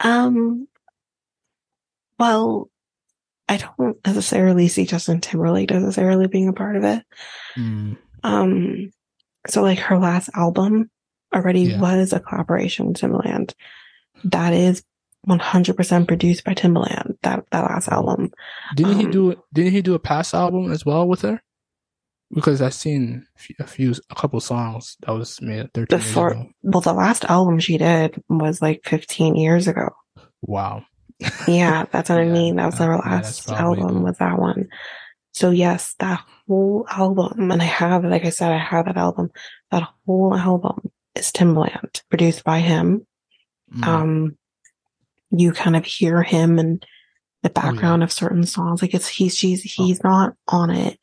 [0.00, 0.68] Um.
[2.18, 2.70] Well,
[3.48, 7.02] I don't necessarily see Justin Timberlake necessarily being a part of it.
[7.56, 8.90] Mm, Um.
[9.48, 10.90] So, like her last album
[11.34, 11.80] already Yeah.
[11.80, 13.54] was a collaboration with Timbaland.
[14.24, 14.82] That is
[15.26, 17.16] 100% produced by Timbaland.
[17.22, 18.30] That that last album.
[18.76, 19.34] Didn't he Um, do?
[19.54, 21.40] Didn't he do a past album as well with her?
[22.32, 23.26] Because I've seen
[23.58, 26.50] a few- a couple songs that was made 13 Before- years ago.
[26.62, 29.88] Well, the last album she did was like 15 years ago.
[30.42, 30.84] Wow.
[31.48, 32.56] Yeah, that's what I mean.
[32.56, 34.68] That was uh, her last probably album was that one.
[35.32, 39.30] So yes, that whole album, and I have, like I said, I have that album.
[39.70, 43.06] That whole album is Timbaland, produced by him.
[43.72, 44.36] Mm, Um,
[45.30, 46.80] you kind of hear him in
[47.42, 47.70] the Oh, yeah.
[47.70, 48.82] background of certain songs.
[48.82, 50.98] Like it's he's she's he's not on it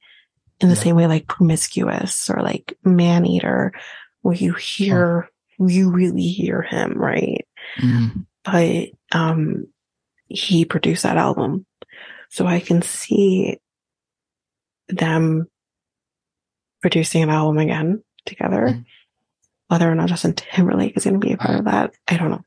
[0.59, 0.81] in the Yeah.
[0.81, 3.71] same way like Promiscuous or like Man Eater,
[4.21, 7.47] where you hear you really hear him, right?
[7.79, 9.65] mm, but um
[10.27, 11.65] he produced that album
[12.29, 13.57] so i can see
[14.89, 15.47] them
[16.81, 18.85] producing an album again together Mhm.
[19.67, 22.17] whether or not justin timberlake is going to be a part I- of that i
[22.17, 22.41] don't know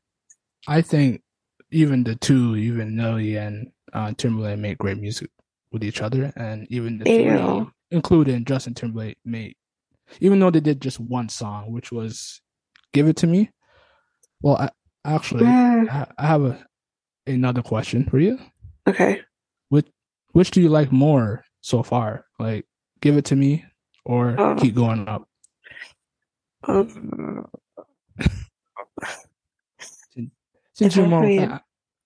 [0.67, 1.23] I think
[1.71, 5.31] even the two, even Nelly and uh, Timbaland, make great music
[5.71, 9.55] with each other, and even the They three, including Justin Timberlake, made
[10.19, 12.41] even though they did just one song, which was
[12.93, 13.49] "Give It to Me."
[14.43, 14.69] Well, I,
[15.03, 16.63] actually, Mm, I, I have a
[17.25, 18.37] another question for you.
[18.87, 19.21] okay
[19.69, 19.87] Which
[20.33, 22.25] Which do you like more so far?
[22.39, 22.65] Like,
[23.01, 23.63] "Give It to Me"
[24.05, 24.55] or Oh.
[24.55, 25.27] "Keep Going Up"?
[26.63, 27.45] Um,
[30.73, 31.59] Since you're more, hard for me-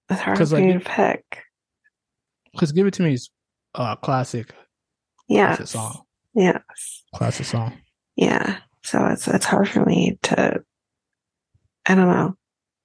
[0.09, 1.43] it's hard 'Cause, like, to pick
[2.51, 3.29] because "Give It to Me" is
[3.73, 4.53] a classic,
[5.27, 7.77] yeah classic song, yes classic song.
[8.15, 10.63] yeah so it's it's hard for me to
[11.85, 12.35] i don't know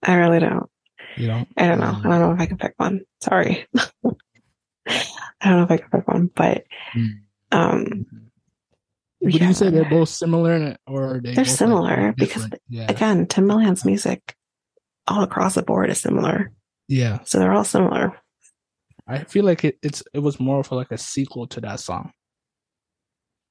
[0.02, 0.68] i really don't
[1.16, 1.86] You know, I don't know.
[1.86, 3.00] Um, I don't know if I can pick one.
[3.20, 3.66] Sorry.
[4.88, 5.04] I
[5.44, 6.64] don't know if I can pick one, but
[6.94, 7.20] Mm.
[7.52, 8.06] um
[9.20, 9.48] Would yeah.
[9.48, 11.34] you say they're both similar, in it, or are they?
[11.34, 12.62] They're both, like, similar because, different?
[12.68, 14.34] yeah, again, Timbaland's music
[15.06, 16.52] all across the board is similar.
[16.88, 17.18] yeah.
[17.24, 18.16] So they're all similar.
[19.06, 22.12] I feel like it, it's it was more of like a sequel to that song.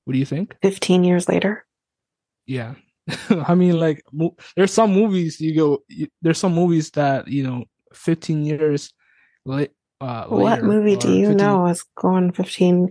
[0.05, 0.55] What do you think?
[0.61, 1.65] Fifteen years later.
[2.47, 2.75] Yeah,
[3.29, 5.83] I mean, like mo- there's some movies you go.
[5.87, 8.93] You, there's some movies that you know, 15 years
[9.45, 9.71] late.
[10.01, 12.89] Uh, what movie do you 15 know is going fifteen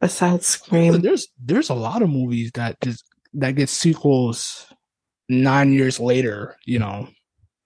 [0.00, 1.00] besides Scream?
[1.00, 4.66] There's there's a lot of movies that just that get sequels
[5.28, 6.56] nine years later.
[6.64, 7.08] You know,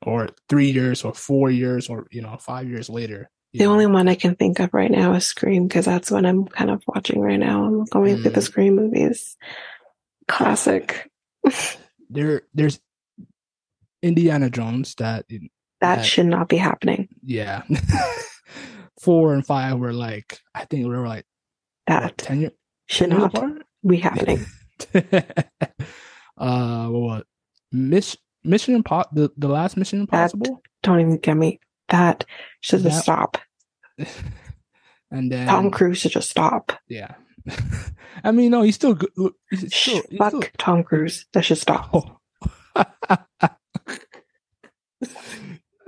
[0.06, 3.30] or three years, or four years, or you know, five years later.
[3.52, 3.72] The know.
[3.72, 6.70] only one I can think of right now is Scream because that's what I'm kind
[6.70, 7.64] of watching right now.
[7.64, 8.44] I'm going through the Mm.
[8.44, 9.36] Scream movies.
[10.28, 11.10] Classic.
[12.10, 12.80] there there's
[14.02, 15.40] Indiana Jones that That
[15.80, 17.08] That- should not be happening.
[17.22, 17.62] yeah
[19.00, 21.24] four and five were like I think we were like
[21.86, 22.52] That what, ten years
[22.86, 23.62] should 10 years not apart.
[23.86, 24.44] be happening.
[26.38, 27.26] uh what,
[27.72, 31.60] Miss Mission Impo- the the last Mission Impossible Don't even get me.
[31.88, 32.24] That
[32.60, 33.38] should just That- stop.
[35.10, 36.72] and then Tom Cruise should just stop.
[36.88, 37.14] yeah
[38.24, 39.10] I mean no he's still good
[39.50, 41.26] he's still, he's fuck still Tom Cruise.
[41.32, 41.90] That should stop.
[41.92, 42.18] oh.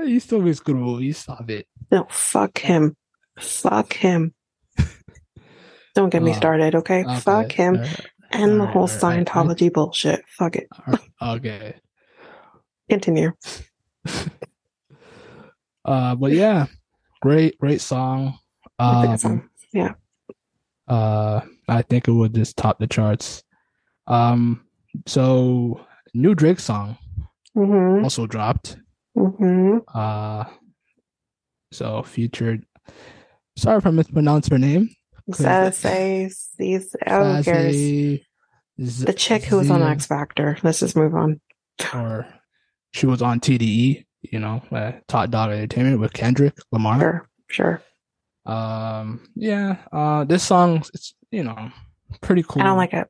[0.05, 2.97] he still makes good movies stop it No, fuck him.
[3.41, 4.35] Fuck him.
[5.95, 7.03] Don't get me Uh, started, okay?
[7.05, 9.27] Okay, Fuck him alright, and the whole alright.
[9.27, 10.23] Scientology bullshit.
[10.29, 10.69] Fuck it.
[11.21, 11.75] okay
[12.89, 13.33] Continue.
[15.85, 16.67] Uh, but yeah,
[17.23, 18.39] great, great song.
[18.79, 19.49] Um.
[19.73, 19.95] Yeah.
[20.89, 23.43] uh, I think it would just top the charts.
[24.07, 24.65] Um,
[25.07, 25.81] so
[26.15, 26.99] new Drake song
[27.57, 28.05] Mm-hmm.
[28.05, 28.77] also dropped.
[29.17, 29.79] Mm-hmm.
[29.93, 30.45] Uh,
[31.73, 32.65] so featured
[33.57, 34.91] Sorry if I mispronounced her name.
[35.33, 38.21] Sassy, who cares?
[38.79, 40.57] The chick who was on X Factor.
[40.63, 41.41] Let's just move on.
[41.95, 42.27] Or
[42.93, 47.29] she was on TDE, you know, uh, Top Dog Entertainment with Kendrick Lamar.
[47.49, 47.83] Sure,
[48.47, 48.53] sure.
[48.53, 49.77] Um, yeah.
[49.93, 51.71] Uh, this song, it's you know,
[52.21, 52.63] pretty cool.
[52.63, 53.09] I don't like it.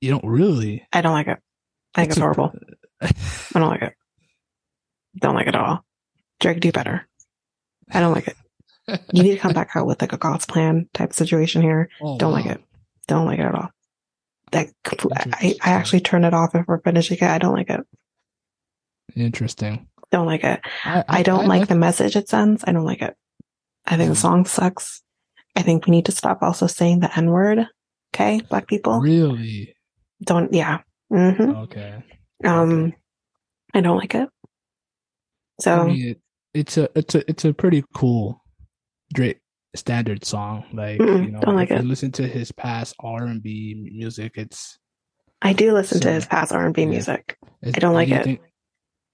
[0.00, 0.86] You don't really.
[0.92, 1.38] I don't like it.
[1.94, 2.52] I think it's, it's horrible.
[3.00, 3.10] I
[3.58, 3.94] don't like it.
[5.18, 5.84] Don't like it at all.
[6.38, 7.06] Drake, do better.
[7.90, 8.36] I don't like it.
[9.12, 11.88] You need to come back out with like a God's plan type situation here.
[12.00, 12.38] Oh, don't wow.
[12.38, 12.60] like it.
[13.06, 13.68] Don't like it at all.
[14.52, 14.68] That
[15.14, 17.22] I, I actually turn it off if we're finishing it.
[17.22, 17.80] I don't like it.
[19.14, 19.86] Interesting.
[20.10, 20.60] Don't like it.
[20.84, 22.64] I, I, I don't I, like the message it sends.
[22.66, 23.14] I don't like it.
[23.86, 24.20] I think the mm.
[24.20, 25.02] song sucks.
[25.56, 27.66] I think we need to stop also saying the N word.
[28.14, 29.00] Okay, black people.
[29.00, 29.74] Really?
[30.22, 30.52] Don't.
[30.52, 30.80] Yeah.
[31.12, 31.50] Mm-hmm.
[31.50, 32.02] Okay.
[32.44, 32.96] Um, okay.
[33.74, 34.28] I don't like it.
[35.60, 36.20] So I mean, it,
[36.54, 38.39] it's a it's a it's a pretty cool
[39.12, 39.40] Drake
[39.74, 40.64] standard song.
[40.72, 41.82] Like mm you know, don't like if it.
[41.82, 44.78] you listen to his past R and B music, it's.
[45.42, 47.38] I do listen so, to his past R and B music.
[47.64, 48.24] I don't like it.
[48.24, 48.40] Think,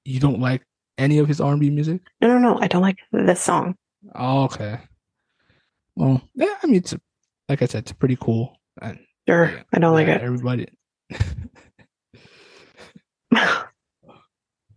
[0.05, 0.63] you don't like
[0.99, 2.01] any of his R and B music?
[2.21, 2.59] No, no, no.
[2.61, 3.77] I don't like this song.
[4.15, 4.79] Oh, okay.
[5.95, 6.55] Well, yeah.
[6.63, 7.01] I mean, it's a,
[7.49, 8.57] like I said, it's pretty cool.
[8.83, 10.21] And sure, yeah, I don't like it.
[10.21, 10.69] Everybody.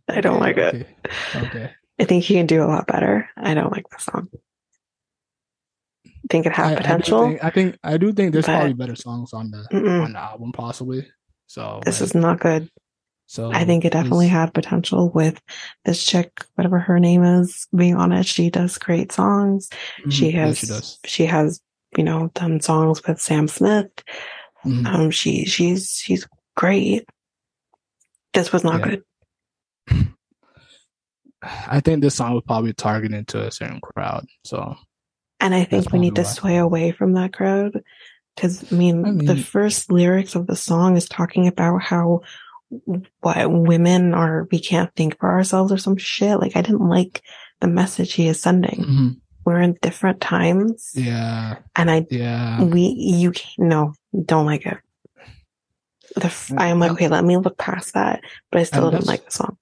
[0.09, 0.87] I don't like it.
[1.35, 1.71] Okay.
[1.99, 3.29] I think he can do a lot better.
[3.37, 4.29] I don't like the song.
[6.29, 7.21] I think it has potential.
[7.21, 10.03] I, I, think, I think I do think there's probably better songs on the mm-mm.
[10.03, 11.07] on the album, possibly.
[11.47, 12.69] So this like, is not good.
[13.25, 15.39] So I think it definitely had potential with
[15.85, 18.25] this chick, whatever her name is, being on it.
[18.25, 19.69] She does great songs.
[19.99, 20.09] Mm-hmm.
[20.09, 21.61] She has yeah, she, she, has,
[21.95, 23.91] you know, done songs with Sam Smith.
[24.65, 24.87] Mm-hmm.
[24.87, 27.07] Um, she she's she's great.
[28.33, 28.95] This was not yeah.
[29.87, 30.07] good.
[31.43, 34.25] I think this song was probably targeted to a certain crowd.
[34.43, 34.75] So,
[35.39, 37.81] and I think we need to sway away from that crowd
[38.35, 42.21] because I mean, I mean, the first lyrics of the song is talking about how
[43.21, 46.39] what women are we can't think for ourselves or some shit.
[46.39, 47.21] Like I didn't like
[47.59, 48.81] the message he is sending.
[48.81, 49.07] Mm-hmm.
[49.45, 50.91] We're in different times.
[50.93, 51.57] Yeah.
[51.75, 53.93] And I yeah we you no
[54.25, 54.77] don't like it.
[56.15, 58.21] The I am like okay, let me look past that,
[58.51, 59.57] but I still didn't like the song.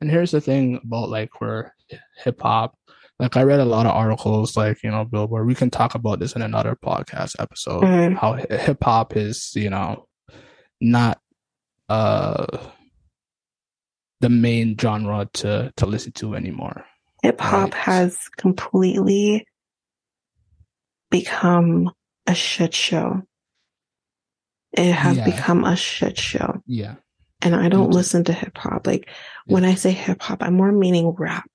[0.00, 1.74] And here's the thing about like where
[2.16, 2.76] hip hop,
[3.22, 5.46] like I read a lot of articles, like you know, Billboard.
[5.46, 7.84] We can talk about this in another podcast episode.
[7.84, 8.16] Mm-hmm.
[8.16, 10.08] How hip hop is, you know,
[10.80, 11.20] not
[11.88, 12.46] uh
[14.20, 16.84] the main genre to to listen to anymore.
[17.22, 17.74] Hip hop right?
[17.74, 19.46] has completely
[21.08, 21.92] become
[22.26, 23.22] a shit show.
[24.72, 25.24] It has yeah.
[25.26, 26.60] become a shit show.
[26.66, 26.96] Yeah
[27.42, 28.86] and I don't listen to hip hop.
[28.86, 29.08] Like
[29.46, 29.54] yeah.
[29.54, 31.50] when I say hip hop, I'm more meaning rap,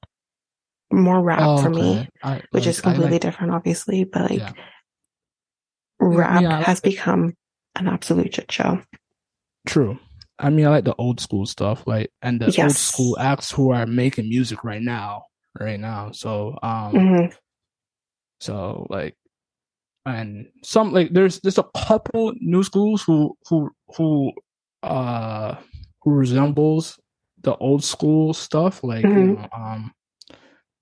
[0.91, 1.81] more rap oh, for okay.
[1.81, 4.03] me, I, which like, is completely like, different, obviously.
[4.03, 4.53] But like, yeah.
[5.99, 7.33] rap yeah, has become
[7.75, 8.81] an absolute shit show.
[9.67, 9.99] True.
[10.39, 12.59] I mean, I like the old school stuff, like, and the yes.
[12.59, 15.23] old school acts who are making music right now,
[15.59, 16.11] right now.
[16.11, 17.35] So, um, mm-hmm.
[18.39, 19.15] so like,
[20.05, 24.31] and some like there's there's a couple new schools who who who
[24.83, 25.55] uh
[26.01, 26.97] who resembles
[27.41, 28.83] the old school stuff.
[28.83, 29.17] Like, mm-hmm.
[29.17, 29.91] you know, um,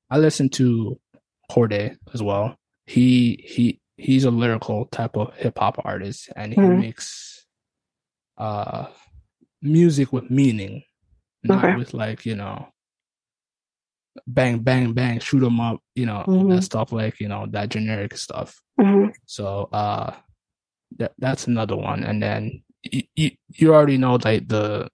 [0.10, 1.00] I listen to
[1.52, 2.56] Cordae as well.
[2.86, 6.80] He he he's a lyrical type of hip hop artist, and he mm-hmm.
[6.80, 7.46] makes
[8.38, 8.88] uh
[9.62, 10.84] music with meaning,
[11.44, 11.76] not okay.
[11.76, 12.68] with like you know
[14.28, 16.50] bang bang bang shoot them up you know mm-hmm.
[16.50, 19.10] that stuff like you know that generic stuff mm-hmm.
[19.26, 20.14] so uh
[20.96, 24.88] that that's another one and then you, you already know like the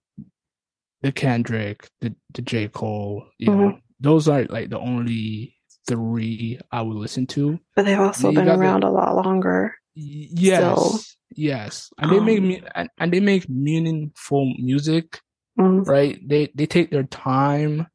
[1.02, 3.60] the Kendrick, the the J Cole, you mm-hmm.
[3.60, 5.56] know, those are like the only
[5.88, 7.60] three I would listen to.
[7.76, 9.76] But they've also been around the, a lot longer.
[9.94, 15.20] Yes, yes, and um, they make and, and, they make meaningful music,
[15.60, 15.84] mm-hmm.
[15.90, 16.18] right?
[16.28, 17.88] They they take their time,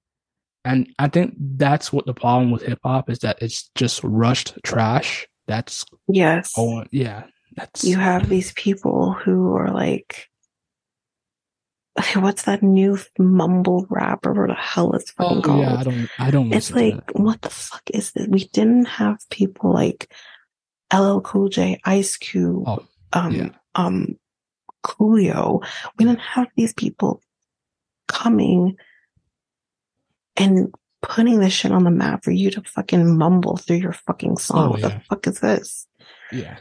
[0.65, 4.59] and I think that's what the problem with hip hop is that it's just rushed
[4.63, 5.27] trash.
[5.47, 7.25] That's yes, oh yeah,
[7.57, 10.29] that's you have these people who are like
[12.17, 15.61] what's that new mumble rap or what the hell it's fucking oh, called?
[15.61, 18.27] Yeah, I don't I don't It's like what the fuck is this?
[18.29, 20.13] We didn't have people like
[20.93, 23.49] LL Cool J, Ice Cube, oh, um yeah.
[23.75, 24.19] um
[24.85, 25.65] Coolio.
[25.99, 27.23] We didn't have these people
[28.09, 28.77] coming
[30.37, 34.37] and putting this shit on the map for you to fucking mumble through your fucking
[34.37, 34.69] song.
[34.69, 35.87] Oh, what the fuck is this?
[36.31, 36.59] Yeah.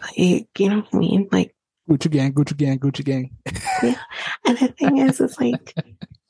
[0.00, 1.28] Like, you know what I mean?
[1.30, 1.54] Like
[1.90, 3.30] Gucci gang, Gucci gang, Gucci gang.
[3.82, 3.96] yeah.
[4.46, 5.74] And the thing is, it's like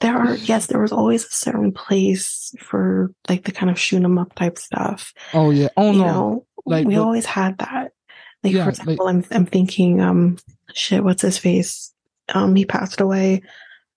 [0.00, 4.02] there are yes, there was always a certain place for like the kind of shoot
[4.02, 5.12] 'em up type stuff.
[5.34, 5.68] Oh yeah.
[5.76, 6.04] Oh you no.
[6.06, 6.46] Know?
[6.66, 7.92] Like, we but- always had that.
[8.42, 10.38] Like Yeah, for example, I'm I'm thinking, um,
[10.72, 11.92] shit, what's his face?
[12.34, 13.42] Um, he passed away.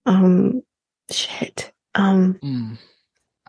[0.06, 0.64] Um,
[1.10, 1.72] shit.
[1.96, 2.78] Um, mm,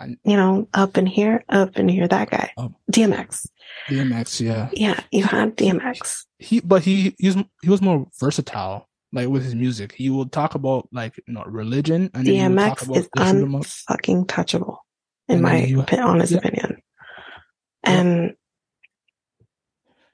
[0.02, 2.74] you know, up in here, up in here, that guy, Oh.
[2.90, 3.46] DMX.
[3.88, 4.68] DMX, yeah.
[4.72, 6.24] Yeah, you had DMX.
[6.38, 8.88] He, but he, he's he was more versatile.
[9.12, 12.52] Like with his music, he will talk about like you know religion, and he would
[12.52, 13.62] DMX is the shoot 'em up.
[13.62, 14.78] unfucking touchable,
[15.28, 16.38] in my then you- opi- honest yeah.
[16.38, 16.82] opinion.
[17.84, 18.34] And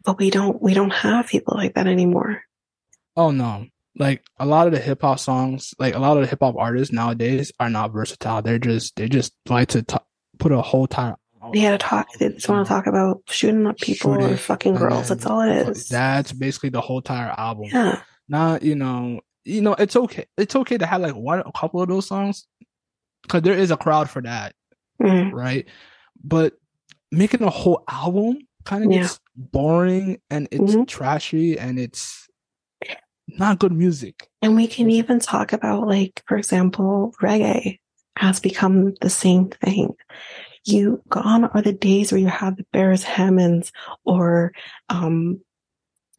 [0.04, 2.42] but we don't we don't have people like that anymore.
[3.16, 3.66] Oh no.
[3.96, 6.54] Like a lot of the hip hop songs, like a lot of the hip hop
[6.56, 8.40] artists nowadays are not versatile.
[8.40, 9.96] They're just they just like to t-
[10.38, 11.16] put a whole time.
[11.52, 12.06] They had to talk.
[12.18, 15.08] They just want to talk about shooting up people Shoot or fucking girls.
[15.08, 15.88] That's all it is.
[15.88, 17.64] That's basically the whole entire album.
[17.72, 18.02] yeah.
[18.28, 20.26] Not you know, you know, it's okay.
[20.36, 22.46] It's okay to have like one, a couple of those songs,
[23.22, 24.54] because there is a crowd for that,
[25.02, 25.32] Mhm.
[25.32, 25.66] right?
[26.22, 26.52] But
[27.10, 29.00] making a whole album kind of Yeah.
[29.00, 30.86] gets boring and it's Mhm.
[30.86, 32.28] trashy and it's
[33.38, 34.28] not good music.
[34.42, 37.78] And we can even talk about, like, for example, reggae
[38.16, 39.94] has become the same thing.
[40.64, 43.72] You gone are the days where you have the Beres Hammonds
[44.04, 44.52] or
[44.90, 45.40] um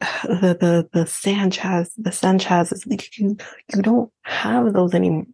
[0.00, 2.86] the the the Sanchez, the Sanchez's.
[2.86, 3.36] Like you
[3.74, 5.26] you don't have those anymore.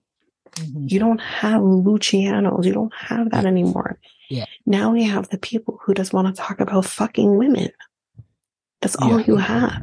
[0.75, 2.65] You don't have Lucianos.
[2.65, 3.99] You don't have that anymore.
[4.29, 4.47] Yeah.
[4.67, 7.71] Now we have the people who just want to talk about fucking women.
[8.81, 9.27] That's all Yeah.
[9.27, 9.83] you have.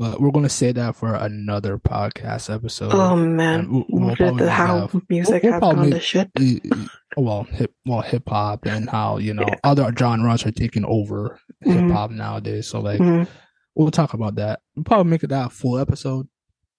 [0.00, 2.92] But we're gonna say that for another podcast episode.
[2.94, 6.00] Oh man, we'll- we'll Look at probably the, how have- music we'll has probably- gone
[6.00, 6.30] to shit.
[6.40, 6.86] Uh,
[7.18, 9.56] well, hip well hip hop and how you know Yeah.
[9.62, 11.72] other genres are taking over Mhm.
[11.88, 12.66] hip hop nowadays.
[12.66, 13.28] So like Mhm.
[13.74, 14.60] we'll talk about that.
[14.74, 16.26] We'll probably make it that a full episode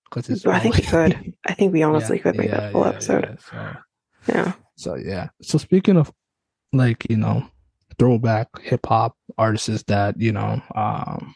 [0.09, 0.43] because it's.
[0.47, 1.33] I think we could.
[1.45, 3.37] I think we honestly Yeah, could make yeah, that full episode.
[3.53, 3.75] yeah.
[4.25, 4.51] So Yeah.
[4.77, 5.27] so yeah.
[5.43, 6.11] So speaking of
[6.73, 7.45] like you know
[7.99, 11.35] throwback hip hop artists that you know um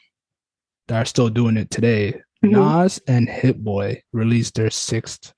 [0.88, 2.22] that are still doing it today.
[2.44, 2.52] Mhm.
[2.52, 5.34] Nas and Hit Boy released their sixth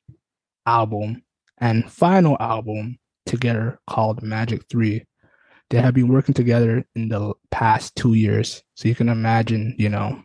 [0.65, 1.23] album
[1.57, 5.05] and final album together called Magic 3.
[5.69, 8.63] They have been working together in the past two years.
[8.75, 10.23] So you can imagine, you know,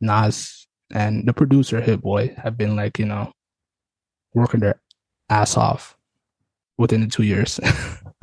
[0.00, 3.32] Nas and the producer Hit Boy have been like, you know,
[4.34, 4.80] working their
[5.30, 5.96] ass off
[6.78, 7.58] within the two years.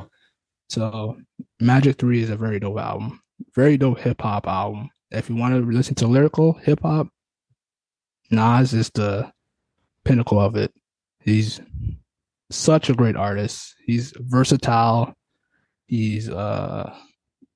[0.68, 1.16] so
[1.60, 3.20] Magic 3 is a very dope album.
[3.54, 4.90] Very dope hip hop album.
[5.14, 7.08] If you want to listen to lyrical hip hop,
[8.30, 9.30] Nas is the
[10.04, 10.72] pinnacle of it.
[11.22, 11.60] He's
[12.50, 13.74] such a great artist.
[13.86, 15.14] He's versatile.
[15.86, 16.94] He's uh,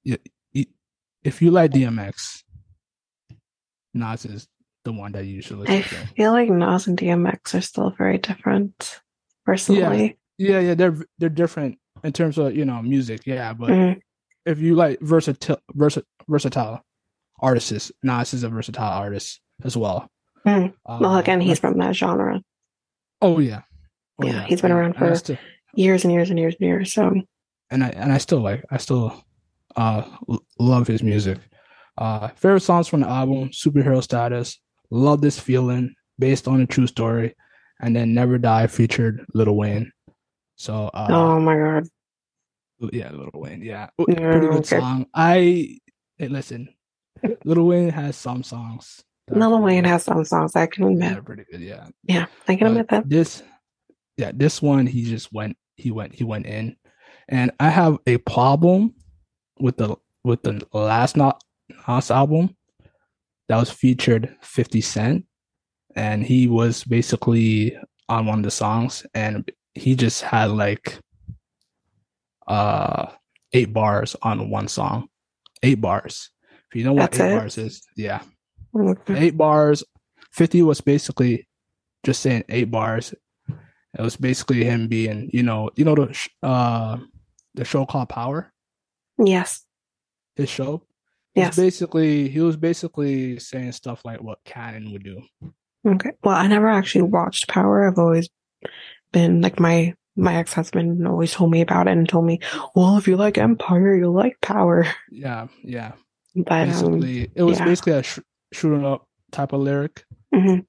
[0.04, 0.18] y-
[0.54, 0.66] y-
[1.24, 2.42] if you like DMX,
[3.94, 4.48] Nas is
[4.84, 6.06] the one that you should listen I to.
[6.16, 9.00] feel like Nas and DMX are still very different,
[9.44, 10.16] personally.
[10.38, 13.26] Yeah, yeah, yeah they're they're different in terms of you know music.
[13.26, 14.00] Yeah, but Mhm.
[14.46, 16.82] if you like versatile, versa, versatile
[17.40, 20.08] artists, Nas is a versatile artist as well.
[20.46, 20.72] Mm.
[20.86, 22.40] Well, Uh, again, he's from that genre.
[23.20, 23.62] Oh yeah,
[24.22, 25.38] oh, Yeah, he's been around And for- still-
[25.74, 26.92] Years and years and years and years.
[26.92, 27.12] So,
[27.70, 29.22] and I and I still like I still
[29.76, 30.02] uh
[30.58, 31.38] love his music.
[31.98, 34.58] Uh favorite songs from the album, Superhero Status,
[34.90, 37.34] Love This Feeling, based on a true story,
[37.80, 39.92] and then Never Die featured Lil Wayne.
[40.56, 41.84] So uh oh my God.
[42.92, 43.90] yeah, Lil Wayne, yeah.
[43.98, 44.80] Yeah, Pretty good okay.
[44.80, 45.06] song.
[45.14, 45.78] I
[46.16, 46.68] hey, listen,
[47.44, 49.02] Lil Wayne has some songs.
[49.26, 51.24] that are Lil pretty Wayne has some songs I can admit.
[51.24, 51.88] pretty good, yeah.
[52.04, 53.08] Yeah, I can admit that.
[53.08, 53.42] This,
[54.16, 56.76] yeah, this one he just went, he went, he went in,
[57.28, 58.94] and I have a problem
[59.60, 61.42] with the with the last not
[61.86, 62.56] Nas album
[63.48, 65.26] that was featured Fifty Cent,
[65.94, 67.76] and he was basically
[68.08, 70.98] on one of the songs, and he just had like
[72.46, 73.06] uh
[73.52, 75.08] eight bars on one song,
[75.62, 76.30] eight bars.
[76.70, 77.38] If you know what That's eight it?
[77.38, 78.20] bars is, yeah
[79.08, 79.82] eight bars.
[80.32, 81.48] 50 was basically
[82.04, 83.14] just saying eight bars.
[83.48, 86.98] It was basically him being, you know, you know the sh- uh
[87.54, 88.52] the show called Power,
[89.18, 89.64] Yes.
[90.36, 90.82] his show.
[91.34, 91.56] Yes.
[91.56, 95.22] basically he was basically saying stuff like what Kanan would do.
[95.86, 96.10] Okay.
[96.22, 97.88] Well, I never actually watched Power.
[97.88, 98.28] I've always
[99.12, 102.40] been like my my ex husband always told me about it and told me,
[102.74, 104.86] well, if you like Empire, you'll like Power.
[105.10, 105.92] Yeah, yeah.
[106.44, 107.64] But um, Basically, it was yeah.
[107.64, 108.18] basically a sh-
[108.52, 110.04] shooting up type of lyric.
[110.34, 110.64] mhm.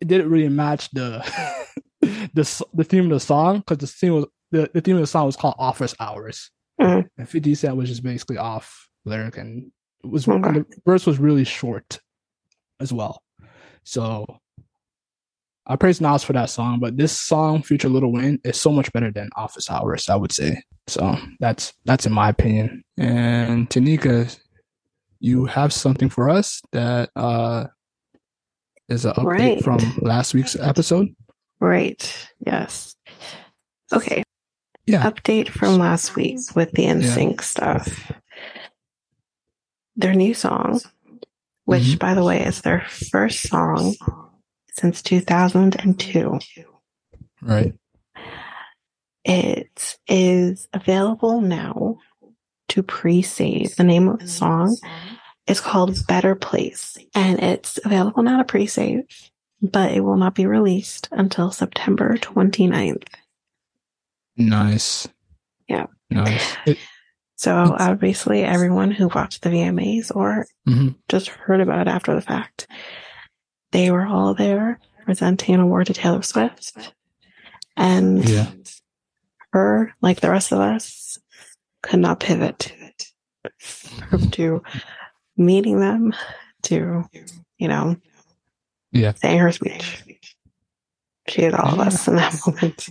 [0.00, 1.22] It didn't really match the
[2.00, 5.06] the the theme of the song because the theme was the, the theme of the
[5.06, 6.50] song was called Office Hours.
[6.80, 7.06] Mhm.
[7.18, 9.70] And 50 Cent was just basically off lyric and
[10.04, 10.46] it was Okay.
[10.48, 11.98] and the verse was really short
[12.80, 13.22] as well.
[13.84, 14.24] So
[15.66, 18.90] I praise Nas for that song, but this song, Future Lil Wayne, is so much
[18.92, 20.62] better than Office Hours, I would say.
[20.86, 22.84] So that's that's in my opinion.
[22.96, 24.38] And Tanyka,
[25.20, 27.66] you have something for us that uh
[28.88, 29.64] is an update Right.
[29.64, 31.08] from last week's episode.
[31.60, 32.28] Right.
[32.44, 32.94] Yes.
[33.92, 34.22] Okay.
[34.86, 35.02] Yeah.
[35.10, 38.12] Update from last week with the NSYNC stuff.
[39.96, 40.80] Their new song,
[41.64, 41.98] which Mhm.
[41.98, 43.94] by the way is their first song
[44.72, 46.38] since 2002.
[47.42, 47.74] Right.
[49.24, 51.98] It is available now
[52.68, 53.76] to pre-save.
[53.76, 54.76] The name of the song
[55.46, 59.04] is called Better Place and it's available now to pre-save,
[59.62, 63.04] but it will not be released until September 29th.
[64.36, 65.08] Nice.
[65.68, 65.86] Yeah.
[66.10, 66.56] Nice.
[66.66, 66.78] It-
[67.36, 70.96] So obviously everyone who watched the VMAs or mhm.
[71.08, 72.66] just heard about it after the fact,
[73.70, 76.92] they were all there presenting an award to Taylor Swift.
[77.76, 78.50] And Yeah.
[79.52, 81.18] her, like the rest of us,
[81.82, 82.72] could not pivot
[84.32, 84.62] to
[85.36, 86.14] meeting them
[86.62, 87.04] to,
[87.58, 87.96] you know,
[88.92, 89.12] Yeah.
[89.14, 90.02] saying her speech.
[91.28, 92.88] She had all of us in that moment.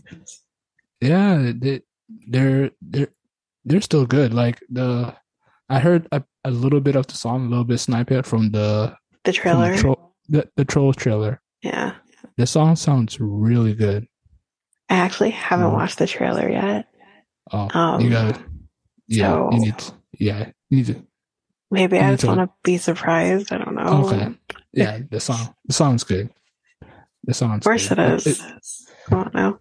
[1.01, 1.81] Yeah, they,
[2.27, 3.07] they're they're
[3.65, 4.33] they're still good.
[4.33, 5.15] Like the
[5.69, 8.95] I heard a, a little bit of the song, a little bit snippet from the
[9.23, 9.71] The trailer.
[9.73, 11.41] the, troll, the, the trolls trailer.
[11.61, 11.93] yeah.
[12.37, 14.05] The song sounds really good.
[14.89, 15.73] I actually haven't Mhm.
[15.73, 16.85] watched the trailer yet.
[17.51, 18.39] Oh, Um, you got
[19.07, 21.03] yeah, so- you need to, yeah, you need to
[21.69, 23.51] Maybe I just want to be surprised.
[23.51, 24.05] I don't know.
[24.07, 24.33] Okay.
[24.71, 26.29] yeah, the song the song's good.
[27.25, 27.99] The song's Of course good.
[27.99, 28.87] it is.
[29.09, 29.59] Come on now.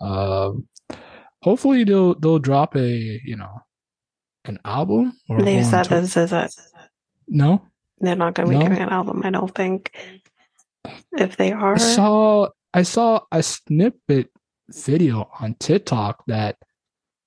[0.00, 0.68] um
[1.42, 3.60] hopefully they'll they'll drop a you know
[4.44, 6.00] an album or They said tour.
[6.00, 6.54] this is it.
[7.26, 7.62] no
[7.98, 8.66] They're not going to be No?
[8.68, 9.90] doing an album, I don't think.
[11.12, 14.30] If they are, I saw I saw a snippet
[14.70, 16.56] video on TikTok that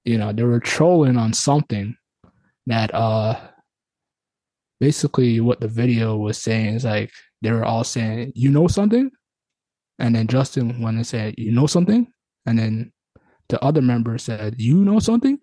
[0.05, 1.95] you know they were trolling on something
[2.67, 3.39] that uh
[4.79, 7.11] basically what the video was saying is like
[7.41, 9.11] they were all saying you know something
[9.99, 12.07] and then Justin went and said you know something
[12.45, 12.91] and then
[13.49, 15.37] the other member said you know something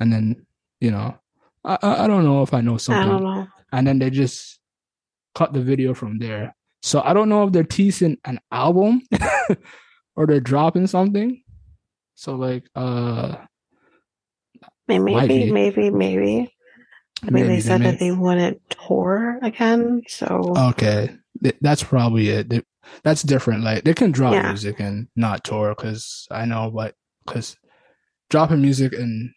[0.00, 0.44] and then
[0.80, 1.16] you know
[1.64, 3.46] I I, I don't know if I know I something don't know.
[3.72, 4.58] and then they just
[5.34, 6.54] cut the video from there.
[6.82, 9.02] So I don't know if they're teasing an album
[10.16, 11.42] or they're dropping something.
[12.14, 13.36] So like uh
[14.86, 16.54] Might Maybe, maybe, maybe.
[17.22, 21.16] I mean, maybe they said that they wouldn't tour again, so okay,
[21.60, 22.66] that's probably it.
[23.02, 23.64] That's different.
[23.64, 26.94] Like they can drop music and not tour because I know, but
[27.24, 27.56] because
[28.28, 29.34] dropping music in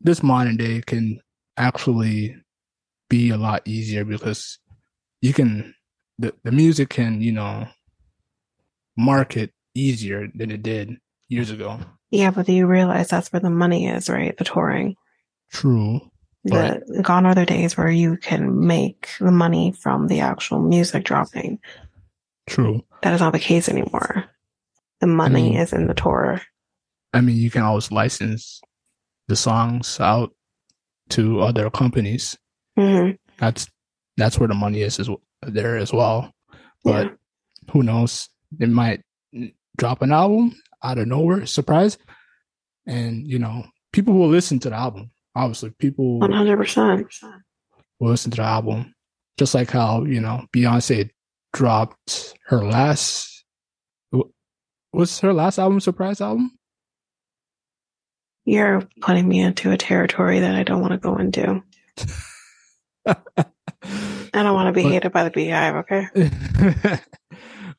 [0.00, 1.20] this modern day can
[1.56, 2.36] actually
[3.08, 4.58] be a lot easier because
[5.20, 5.74] you can
[6.18, 7.66] the, the music can you know
[8.96, 10.96] market easier than it did
[11.28, 11.80] years ago.
[12.10, 12.30] Yeah.
[12.30, 14.36] But do you realize that's where the money is, right?
[14.36, 14.96] The touring.
[15.52, 16.00] True.
[16.44, 21.04] The gone are the days where you can make the money from the actual music
[21.04, 21.58] dropping.
[22.46, 22.84] True.
[23.02, 24.26] That is not the case anymore.
[25.00, 26.40] The money mean- is in the tour.
[27.12, 28.60] I mean, you can always license
[29.28, 30.32] the songs out
[31.10, 32.36] to other companies.
[32.76, 33.66] hmm That's
[34.16, 35.08] that's where the money is as
[35.42, 36.32] there as well.
[36.84, 37.12] But Yeah.
[37.72, 38.28] who knows?
[38.52, 39.02] They might
[39.76, 41.98] drop an album out of nowhere, surprise,
[42.86, 45.10] and you know, people will listen to the album.
[45.34, 47.06] Obviously, people One hundred percent.
[48.00, 48.94] will listen to the album,
[49.38, 51.10] just like how you know Beyonce
[51.52, 53.44] dropped her last.
[54.92, 56.52] Was her last album surprise album?
[58.46, 61.62] You're putting me into a territory that I don't want to go into.
[63.06, 66.06] I don't want to be But- hated by the beehive, okay?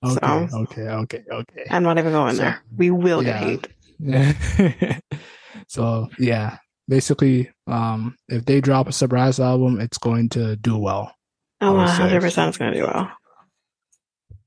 [0.04, 1.66] okay, So- okay, okay, okay.
[1.70, 2.62] I'm not even going So- there.
[2.76, 3.68] We will get hate.
[5.68, 6.58] so yeah,
[6.88, 11.14] basically, um, if they drop a surprise album, it's going to do well.
[11.62, 13.12] Oh, I 100% is going to do well.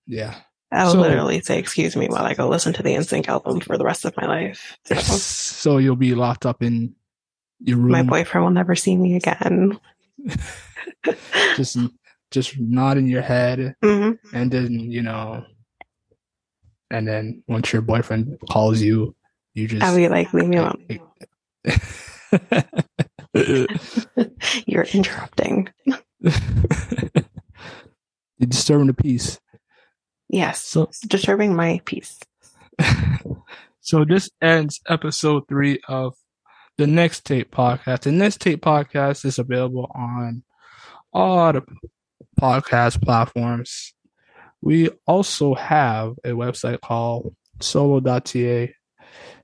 [0.06, 0.35] Yeah.
[0.72, 3.77] I'll So- literally say, excuse me, while I go listen to the NSYNC album for
[3.77, 4.78] the rest of my life.
[4.85, 4.94] So
[5.60, 6.94] So you'll be locked up in
[7.59, 9.78] your room, my boyfriend will never see me again.
[11.56, 11.77] just
[12.31, 15.44] just nodding your head, hmm and then you know,
[16.90, 19.15] and then once your boyfriend calls you,
[19.55, 21.01] you just I'll be like, leave me alone.
[24.66, 25.69] You're interrupting.
[26.20, 26.31] You're
[28.48, 29.39] disturbing the peace.
[30.28, 30.62] Yes.
[30.62, 32.19] So Disturbing my peace.
[33.81, 36.15] so this ends episode three of
[36.78, 38.02] the Next Take podcast.
[38.02, 40.43] The Next Take podcast is available on
[41.12, 41.62] all the
[42.41, 43.93] podcast platforms.
[44.62, 48.69] We also have a website called solo.to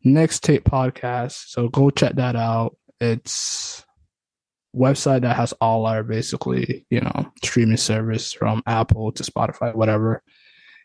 [0.05, 1.49] next take podcast.
[1.49, 2.77] So go check that out.
[3.01, 3.85] It's
[4.75, 10.23] website that has all our basically, you know, streaming service from Apple to Spotify, whatever.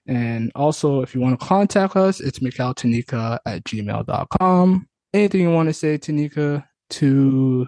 [0.08, 4.88] And also, if you want to contact us, it's mikeltanyka at gmail.com.
[5.14, 7.68] Anything you want to say, Tanyka, to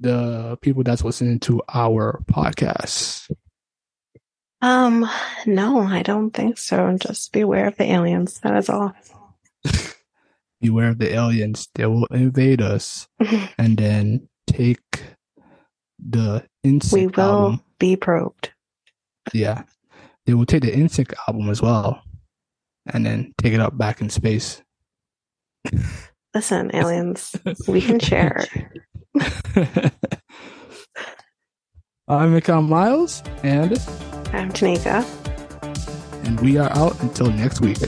[0.00, 3.30] the people that's listening to our podcast?
[4.60, 5.08] Um,
[5.46, 6.96] no, I don't think so.
[7.00, 8.40] Just beware of the aliens.
[8.40, 8.92] That is all.
[10.60, 11.68] beware of the aliens.
[11.74, 13.06] They will invade us
[13.58, 15.04] and then take
[15.98, 17.60] the NSYNC we will album.
[17.78, 18.50] be probed.
[19.32, 19.62] Yeah.
[20.26, 22.02] They will take the NSYNC album as well
[22.86, 24.62] and then take it up back in space.
[26.34, 27.34] Listen, aliens,
[27.66, 28.44] we can share.
[32.06, 33.78] I'm Mikel Miles and
[34.32, 35.04] I'm Tanyka.
[36.24, 37.78] and we are out until next week.